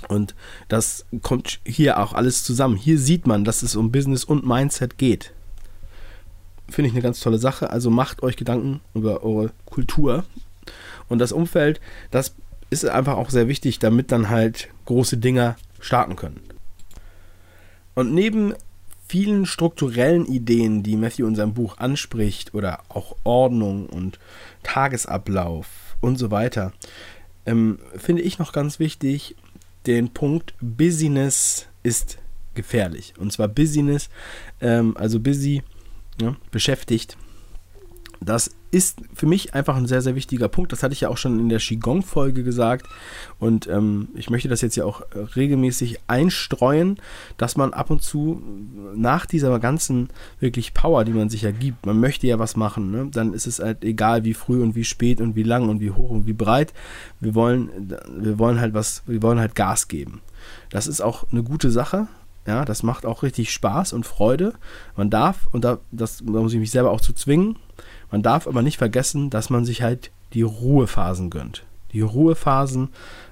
Und 0.10 0.36
das 0.68 1.06
kommt 1.22 1.60
hier 1.66 2.00
auch 2.00 2.14
alles 2.14 2.44
zusammen. 2.44 2.76
Hier 2.76 3.00
sieht 3.00 3.26
man, 3.26 3.46
dass 3.46 3.64
es 3.64 3.76
um 3.76 3.92
Business 3.92 4.24
und 4.24 4.46
Mindset 4.46 4.98
geht. 4.98 5.34
Finde 6.70 6.90
ich 6.90 6.94
eine 6.94 7.02
ganz 7.02 7.22
tolle 7.22 7.40
Sache. 7.40 7.70
Also 7.70 7.90
macht 7.90 8.24
euch 8.24 8.36
Gedanken 8.36 8.82
über 8.94 9.24
eure 9.24 9.52
Kultur. 9.66 10.26
Und 11.08 11.20
das 11.20 11.32
Umfeld, 11.32 11.80
das 12.12 12.36
ist 12.70 12.86
einfach 12.86 13.16
auch 13.16 13.30
sehr 13.30 13.48
wichtig, 13.48 13.80
damit 13.80 14.12
dann 14.12 14.30
halt 14.30 14.68
große 14.86 15.18
Dinger 15.18 15.56
starten 15.80 16.18
können. 16.18 16.42
Und 17.98 18.14
neben 18.14 18.54
vielen 19.08 19.48
strukturellen 19.48 20.28
Ideen, 20.28 20.84
die 20.84 20.96
Matthew 20.96 21.26
in 21.26 21.34
seinem 21.34 21.56
Buch 21.56 21.80
anspricht, 21.80 22.54
oder 22.54 22.82
auch 22.90 23.16
Ordnung 23.24 23.88
und 23.88 24.20
Tagesablauf 24.62 25.98
und 26.00 26.20
so 26.20 26.30
weiter, 26.30 26.74
ähm, 27.48 27.80
finde 27.96 28.22
ich 28.22 28.38
noch 28.38 28.54
ganz 28.54 28.78
wichtig 28.78 29.36
den 29.88 30.10
Punkt 30.10 30.54
Business 30.62 31.66
ist 31.82 32.20
gefährlich. 32.54 33.16
Und 33.18 33.34
zwar 33.34 33.48
Business, 33.48 34.10
ähm, 34.62 34.96
also 34.96 35.20
busy, 35.20 35.64
ja, 36.22 36.36
beschäftigt. 36.52 37.18
Das 38.22 38.52
ist 38.72 39.02
für 39.14 39.26
mich 39.26 39.54
einfach 39.54 39.76
ein 39.78 39.88
sehr, 39.88 40.02
sehr 40.02 40.16
wichtiger 40.16 40.50
Punkt. 40.50 40.72
Das 40.72 40.84
hatte 40.84 40.94
ich 40.94 41.02
ja 41.02 41.10
auch 41.10 41.18
schon 41.18 41.40
in 41.40 41.50
der 41.50 41.60
Qigong-Folge 41.60 42.44
gesagt. 42.44 42.88
Und 43.40 43.68
ähm, 43.68 44.10
ich 44.16 44.30
möchte 44.30 44.50
das 44.50 44.62
jetzt 44.62 44.76
ja 44.76 44.86
auch 44.86 45.02
regelmäßig 45.36 46.00
einstreuen, 46.08 46.98
dass 47.38 47.56
man 47.56 47.74
ab 47.74 47.90
und 47.90 48.02
zu 48.02 48.42
nach 48.96 49.26
dieser 49.26 49.60
ganzen 49.60 50.10
wirklich 50.40 50.74
Power, 50.74 51.06
die 51.06 51.14
man 51.14 51.30
sich 51.30 51.44
ja 51.44 51.52
gibt, 51.52 51.86
man 51.86 52.00
möchte 52.00 52.28
ja 52.28 52.40
was 52.40 52.56
machen, 52.56 52.92
ne? 52.92 53.08
dann 53.12 53.34
ist 53.34 53.48
es 53.48 53.60
halt 53.60 53.84
egal, 53.84 54.26
wie 54.26 54.34
früh 54.34 54.62
und 54.62 54.76
wie 54.76 54.84
spät 54.84 55.22
und 55.22 55.36
wie 55.36 55.44
lang 55.44 55.70
und 55.70 55.80
wie 55.80 55.92
hoch 55.92 56.10
und 56.10 56.28
wie 56.28 56.34
breit. 56.34 56.74
Wir 57.20 57.36
wollen, 57.36 57.70
wir 58.18 58.38
wollen 58.38 58.60
halt 58.60 58.74
was, 58.74 59.04
wir 59.06 59.22
wollen 59.22 59.40
halt 59.40 59.56
Gas 59.56 59.88
geben. 59.88 60.22
Das 60.70 60.88
ist 60.88 61.02
auch 61.02 61.26
eine 61.32 61.44
gute 61.44 61.72
Sache. 61.72 62.08
Ja, 62.46 62.64
das 62.64 62.82
macht 62.82 63.06
auch 63.06 63.24
richtig 63.24 63.52
Spaß 63.52 63.92
und 63.92 64.06
Freude. 64.06 64.54
Man 64.96 65.10
darf, 65.10 65.48
und 65.52 65.66
da, 65.66 65.80
das, 65.92 66.24
da 66.26 66.40
muss 66.40 66.54
ich 66.54 66.60
mich 66.60 66.72
selber 66.72 66.92
auch 66.92 67.02
zu 67.02 67.12
zwingen, 67.12 67.58
man 68.12 68.22
darf 68.22 68.48
aber 68.48 68.62
nicht 68.62 68.78
vergessen, 68.78 69.30
dass 69.30 69.50
man 69.50 69.66
sich 69.66 69.82
halt 69.82 70.12
die 70.34 70.42
Ruhephasen 70.42 71.30
gönnt. 71.30 71.64
Die 71.94 72.02
Ruhephasen, 72.02 72.90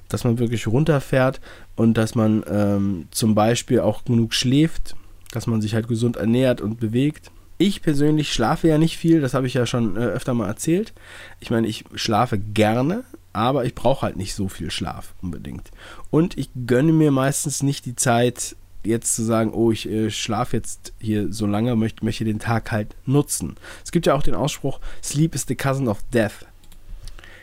dass 0.08 0.24
man 0.24 0.40
wirklich 0.40 0.68
runterfährt 0.68 1.42
und 1.76 1.96
dass 1.96 2.16
man 2.16 2.44
ähm, 2.50 3.08
zum 3.12 3.36
Beispiel 3.36 3.80
auch 3.82 4.06
genug 4.06 4.34
schläft, 4.34 4.96
dass 5.32 5.48
man 5.48 5.62
sich 5.62 5.74
halt 5.74 5.88
gesund 5.88 6.16
ernährt 6.18 6.62
und 6.62 6.80
bewegt. 6.80 7.32
Ich 7.58 7.82
persönlich 7.82 8.34
schlafe 8.34 8.68
ja 8.68 8.78
nicht 8.78 8.98
viel, 8.98 9.22
das 9.22 9.34
habe 9.34 9.48
ich 9.48 9.54
ja 9.54 9.66
schon 9.66 9.96
äh, 9.96 10.00
öfter 10.00 10.34
mal 10.34 10.48
erzählt. 10.48 10.94
Ich 11.40 11.50
meine, 11.50 11.68
ich 11.68 11.86
schlafe 11.96 12.38
gerne, 12.38 13.04
aber 13.34 13.66
ich 13.66 13.76
brauche 13.76 14.04
halt 14.04 14.18
nicht 14.18 14.34
so 14.34 14.48
viel 14.48 14.72
Schlaf 14.72 15.14
unbedingt. 15.22 15.72
Und 16.10 16.38
ich 16.38 16.50
gönne 16.68 16.92
mir 16.92 17.12
meistens 17.12 17.64
nicht 17.64 17.86
die 17.86 17.96
Zeit, 17.96 18.56
jetzt 18.88 19.15
zu 19.15 19.24
sagen, 19.24 19.52
oh, 19.54 19.71
ich 19.71 19.89
äh, 19.89 20.10
schlafe 20.12 20.58
jetzt 20.58 20.93
hier 21.00 21.32
so 21.32 21.45
lange, 21.45 21.76
möchte, 21.76 22.04
möchte 22.04 22.26
den 22.26 22.39
Tag 22.39 22.71
halt 22.71 22.95
nutzen. 23.06 23.56
Es 23.84 23.91
gibt 23.91 24.06
ja 24.06 24.13
auch 24.13 24.24
den 24.24 24.36
Ausspruch, 24.36 24.80
Sleep 25.04 25.36
is 25.36 25.45
the 25.48 25.56
cousin 25.56 25.88
of 25.88 26.04
death. 26.13 26.45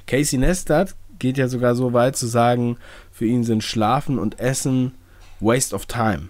Casey 0.06 0.38
Neistat 0.38 0.94
geht 1.18 1.38
ja 1.38 1.48
sogar 1.48 1.74
so 1.74 1.92
weit 1.92 2.16
zu 2.16 2.26
sagen, 2.26 2.76
für 3.12 3.26
ihn 3.26 3.44
sind 3.44 3.62
Schlafen 3.62 4.18
und 4.18 4.40
Essen 4.40 4.92
Waste 5.40 5.74
of 5.74 5.86
Time. 5.86 6.28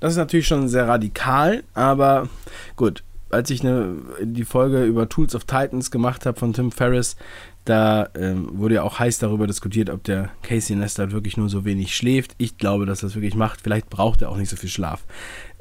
Das 0.00 0.12
ist 0.12 0.18
natürlich 0.18 0.46
schon 0.46 0.68
sehr 0.68 0.86
radikal, 0.86 1.64
aber 1.72 2.28
gut. 2.76 3.02
Als 3.30 3.50
ich 3.50 3.62
eine, 3.62 3.96
die 4.22 4.44
Folge 4.44 4.84
über 4.84 5.08
Tools 5.08 5.34
of 5.34 5.44
Titans 5.44 5.90
gemacht 5.90 6.24
habe 6.24 6.38
von 6.38 6.52
Tim 6.52 6.70
Ferriss, 6.70 7.16
da 7.64 8.10
ähm, 8.14 8.58
wurde 8.58 8.76
ja 8.76 8.82
auch 8.82 8.98
heiß 8.98 9.18
darüber 9.18 9.46
diskutiert, 9.46 9.88
ob 9.88 10.04
der 10.04 10.30
Casey 10.42 10.76
Neistat 10.76 11.12
wirklich 11.12 11.36
nur 11.36 11.48
so 11.48 11.64
wenig 11.64 11.96
schläft. 11.96 12.34
Ich 12.38 12.58
glaube, 12.58 12.84
dass 12.84 13.02
er 13.02 13.08
das 13.08 13.14
wirklich 13.14 13.34
macht. 13.34 13.62
Vielleicht 13.62 13.88
braucht 13.88 14.22
er 14.22 14.30
auch 14.30 14.36
nicht 14.36 14.50
so 14.50 14.56
viel 14.56 14.68
Schlaf. 14.68 15.04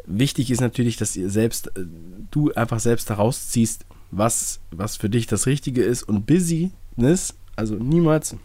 Wichtig 0.05 0.51
ist 0.51 0.59
natürlich, 0.59 0.97
dass 0.97 1.15
ihr 1.15 1.29
selbst, 1.29 1.67
äh, 1.77 1.85
du 2.31 2.51
einfach 2.53 2.79
selbst 2.79 3.09
herausziehst, 3.09 3.85
was, 4.11 4.59
was 4.71 4.97
für 4.97 5.09
dich 5.09 5.27
das 5.27 5.45
Richtige 5.45 5.81
ist. 5.81 6.03
Und 6.03 6.25
Busyness, 6.25 7.35
also 7.55 7.75
niemals 7.75 8.35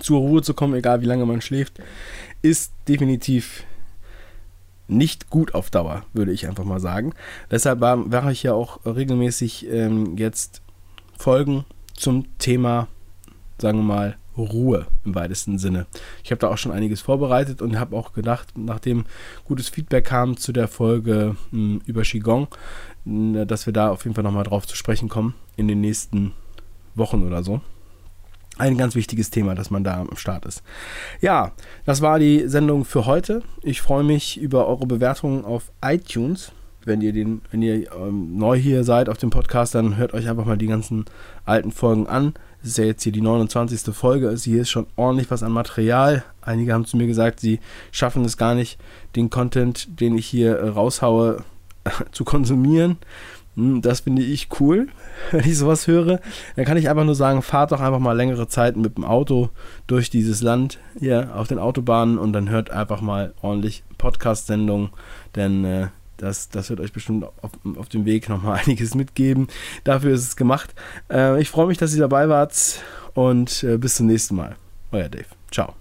zur 0.00 0.18
Ruhe 0.18 0.42
zu 0.42 0.54
kommen, 0.54 0.74
egal 0.74 1.00
wie 1.00 1.06
lange 1.06 1.26
man 1.26 1.40
schläft, 1.40 1.78
ist 2.42 2.72
definitiv 2.88 3.64
nicht 4.88 5.30
gut 5.30 5.54
auf 5.54 5.70
Dauer, 5.70 6.04
würde 6.12 6.32
ich 6.32 6.48
einfach 6.48 6.64
mal 6.64 6.80
sagen. 6.80 7.14
Deshalb 7.50 7.80
mache 7.80 8.32
ich 8.32 8.42
ja 8.42 8.52
auch 8.52 8.84
regelmäßig 8.84 9.70
ähm, 9.70 10.16
jetzt 10.16 10.60
Folgen 11.16 11.64
zum 11.94 12.38
Thema, 12.38 12.88
sagen 13.58 13.78
wir 13.78 13.84
mal, 13.84 14.16
Ruhe 14.36 14.86
im 15.04 15.14
weitesten 15.14 15.58
Sinne. 15.58 15.86
Ich 16.22 16.30
habe 16.30 16.40
da 16.40 16.48
auch 16.48 16.58
schon 16.58 16.72
einiges 16.72 17.00
vorbereitet 17.00 17.62
und 17.62 17.78
habe 17.78 17.96
auch 17.96 18.12
gedacht, 18.12 18.48
nachdem 18.56 19.04
gutes 19.44 19.68
Feedback 19.68 20.06
kam 20.06 20.36
zu 20.36 20.52
der 20.52 20.68
Folge 20.68 21.36
mh, 21.50 21.58
hm, 21.58 21.82
über 21.86 22.02
Qigong, 22.02 22.48
mh, 23.04 23.44
dass 23.44 23.66
wir 23.66 23.72
da 23.72 23.90
auf 23.90 24.04
jeden 24.04 24.14
Fall 24.14 24.24
nochmal 24.24 24.44
drauf 24.44 24.66
zu 24.66 24.76
sprechen 24.76 25.08
kommen 25.08 25.34
in 25.56 25.68
den 25.68 25.80
nächsten 25.80 26.32
Wochen 26.94 27.24
oder 27.24 27.42
so. 27.42 27.60
Ein 28.56 28.78
ganz 28.78 28.94
wichtiges 28.94 29.30
Thema, 29.30 29.56
dass 29.56 29.70
man 29.70 29.82
da 29.82 30.00
am 30.00 30.16
Start 30.16 30.46
ist. 30.46 30.62
Ja, 31.20 31.52
das 31.84 32.02
war 32.02 32.20
die 32.20 32.46
Sendung 32.46 32.84
für 32.84 33.04
heute. 33.04 33.42
Ich 33.62 33.82
freue 33.82 34.04
mich 34.04 34.40
über 34.40 34.68
eure 34.68 34.86
Bewertungen 34.86 35.44
auf 35.44 35.72
iTunes 35.82 36.52
wenn 36.86 37.00
ihr 37.00 37.12
den, 37.12 37.42
wenn 37.50 37.62
ihr 37.62 37.92
ähm, 37.92 38.36
neu 38.36 38.56
hier 38.56 38.84
seid 38.84 39.08
auf 39.08 39.18
dem 39.18 39.30
Podcast, 39.30 39.74
dann 39.74 39.96
hört 39.96 40.14
euch 40.14 40.28
einfach 40.28 40.44
mal 40.44 40.58
die 40.58 40.66
ganzen 40.66 41.04
alten 41.44 41.72
Folgen 41.72 42.06
an. 42.06 42.34
Es 42.62 42.70
ist 42.70 42.78
ja 42.78 42.84
jetzt 42.84 43.02
hier 43.02 43.12
die 43.12 43.20
29. 43.20 43.94
Folge. 43.94 44.28
Also 44.28 44.50
hier 44.50 44.62
ist 44.62 44.70
schon 44.70 44.86
ordentlich 44.96 45.30
was 45.30 45.42
an 45.42 45.52
Material. 45.52 46.24
Einige 46.40 46.72
haben 46.72 46.86
zu 46.86 46.96
mir 46.96 47.06
gesagt, 47.06 47.40
sie 47.40 47.60
schaffen 47.92 48.24
es 48.24 48.36
gar 48.36 48.54
nicht, 48.54 48.78
den 49.16 49.30
Content, 49.30 50.00
den 50.00 50.16
ich 50.16 50.26
hier 50.26 50.56
äh, 50.58 50.68
raushaue, 50.68 51.44
zu 52.12 52.24
konsumieren. 52.24 52.96
Hm, 53.56 53.82
das 53.82 54.00
finde 54.00 54.22
ich 54.22 54.48
cool, 54.60 54.88
wenn 55.30 55.40
ich 55.40 55.58
sowas 55.58 55.86
höre. 55.86 56.20
Dann 56.56 56.64
kann 56.64 56.76
ich 56.76 56.88
einfach 56.88 57.04
nur 57.04 57.14
sagen, 57.14 57.42
fahrt 57.42 57.72
doch 57.72 57.80
einfach 57.80 57.98
mal 57.98 58.16
längere 58.16 58.48
Zeit 58.48 58.76
mit 58.76 58.96
dem 58.96 59.04
Auto 59.04 59.50
durch 59.86 60.10
dieses 60.10 60.40
Land 60.42 60.78
hier 60.98 61.30
auf 61.34 61.48
den 61.48 61.58
Autobahnen 61.58 62.18
und 62.18 62.32
dann 62.32 62.48
hört 62.50 62.70
einfach 62.70 63.00
mal 63.00 63.34
ordentlich 63.42 63.84
Podcast-Sendungen, 63.98 64.90
denn 65.36 65.64
äh, 65.64 65.88
das, 66.24 66.48
das 66.48 66.70
wird 66.70 66.80
euch 66.80 66.92
bestimmt 66.92 67.24
auf, 67.24 67.52
auf 67.76 67.88
dem 67.88 68.04
Weg 68.04 68.28
nochmal 68.28 68.58
einiges 68.64 68.94
mitgeben. 68.94 69.48
Dafür 69.84 70.14
ist 70.14 70.22
es 70.22 70.36
gemacht. 70.36 70.74
Äh, 71.10 71.40
ich 71.40 71.50
freue 71.50 71.66
mich, 71.66 71.78
dass 71.78 71.94
ihr 71.94 72.00
dabei 72.00 72.28
wart 72.28 72.80
und 73.14 73.62
äh, 73.62 73.76
bis 73.76 73.96
zum 73.96 74.06
nächsten 74.06 74.34
Mal. 74.34 74.56
Euer 74.90 75.08
Dave. 75.08 75.26
Ciao. 75.50 75.74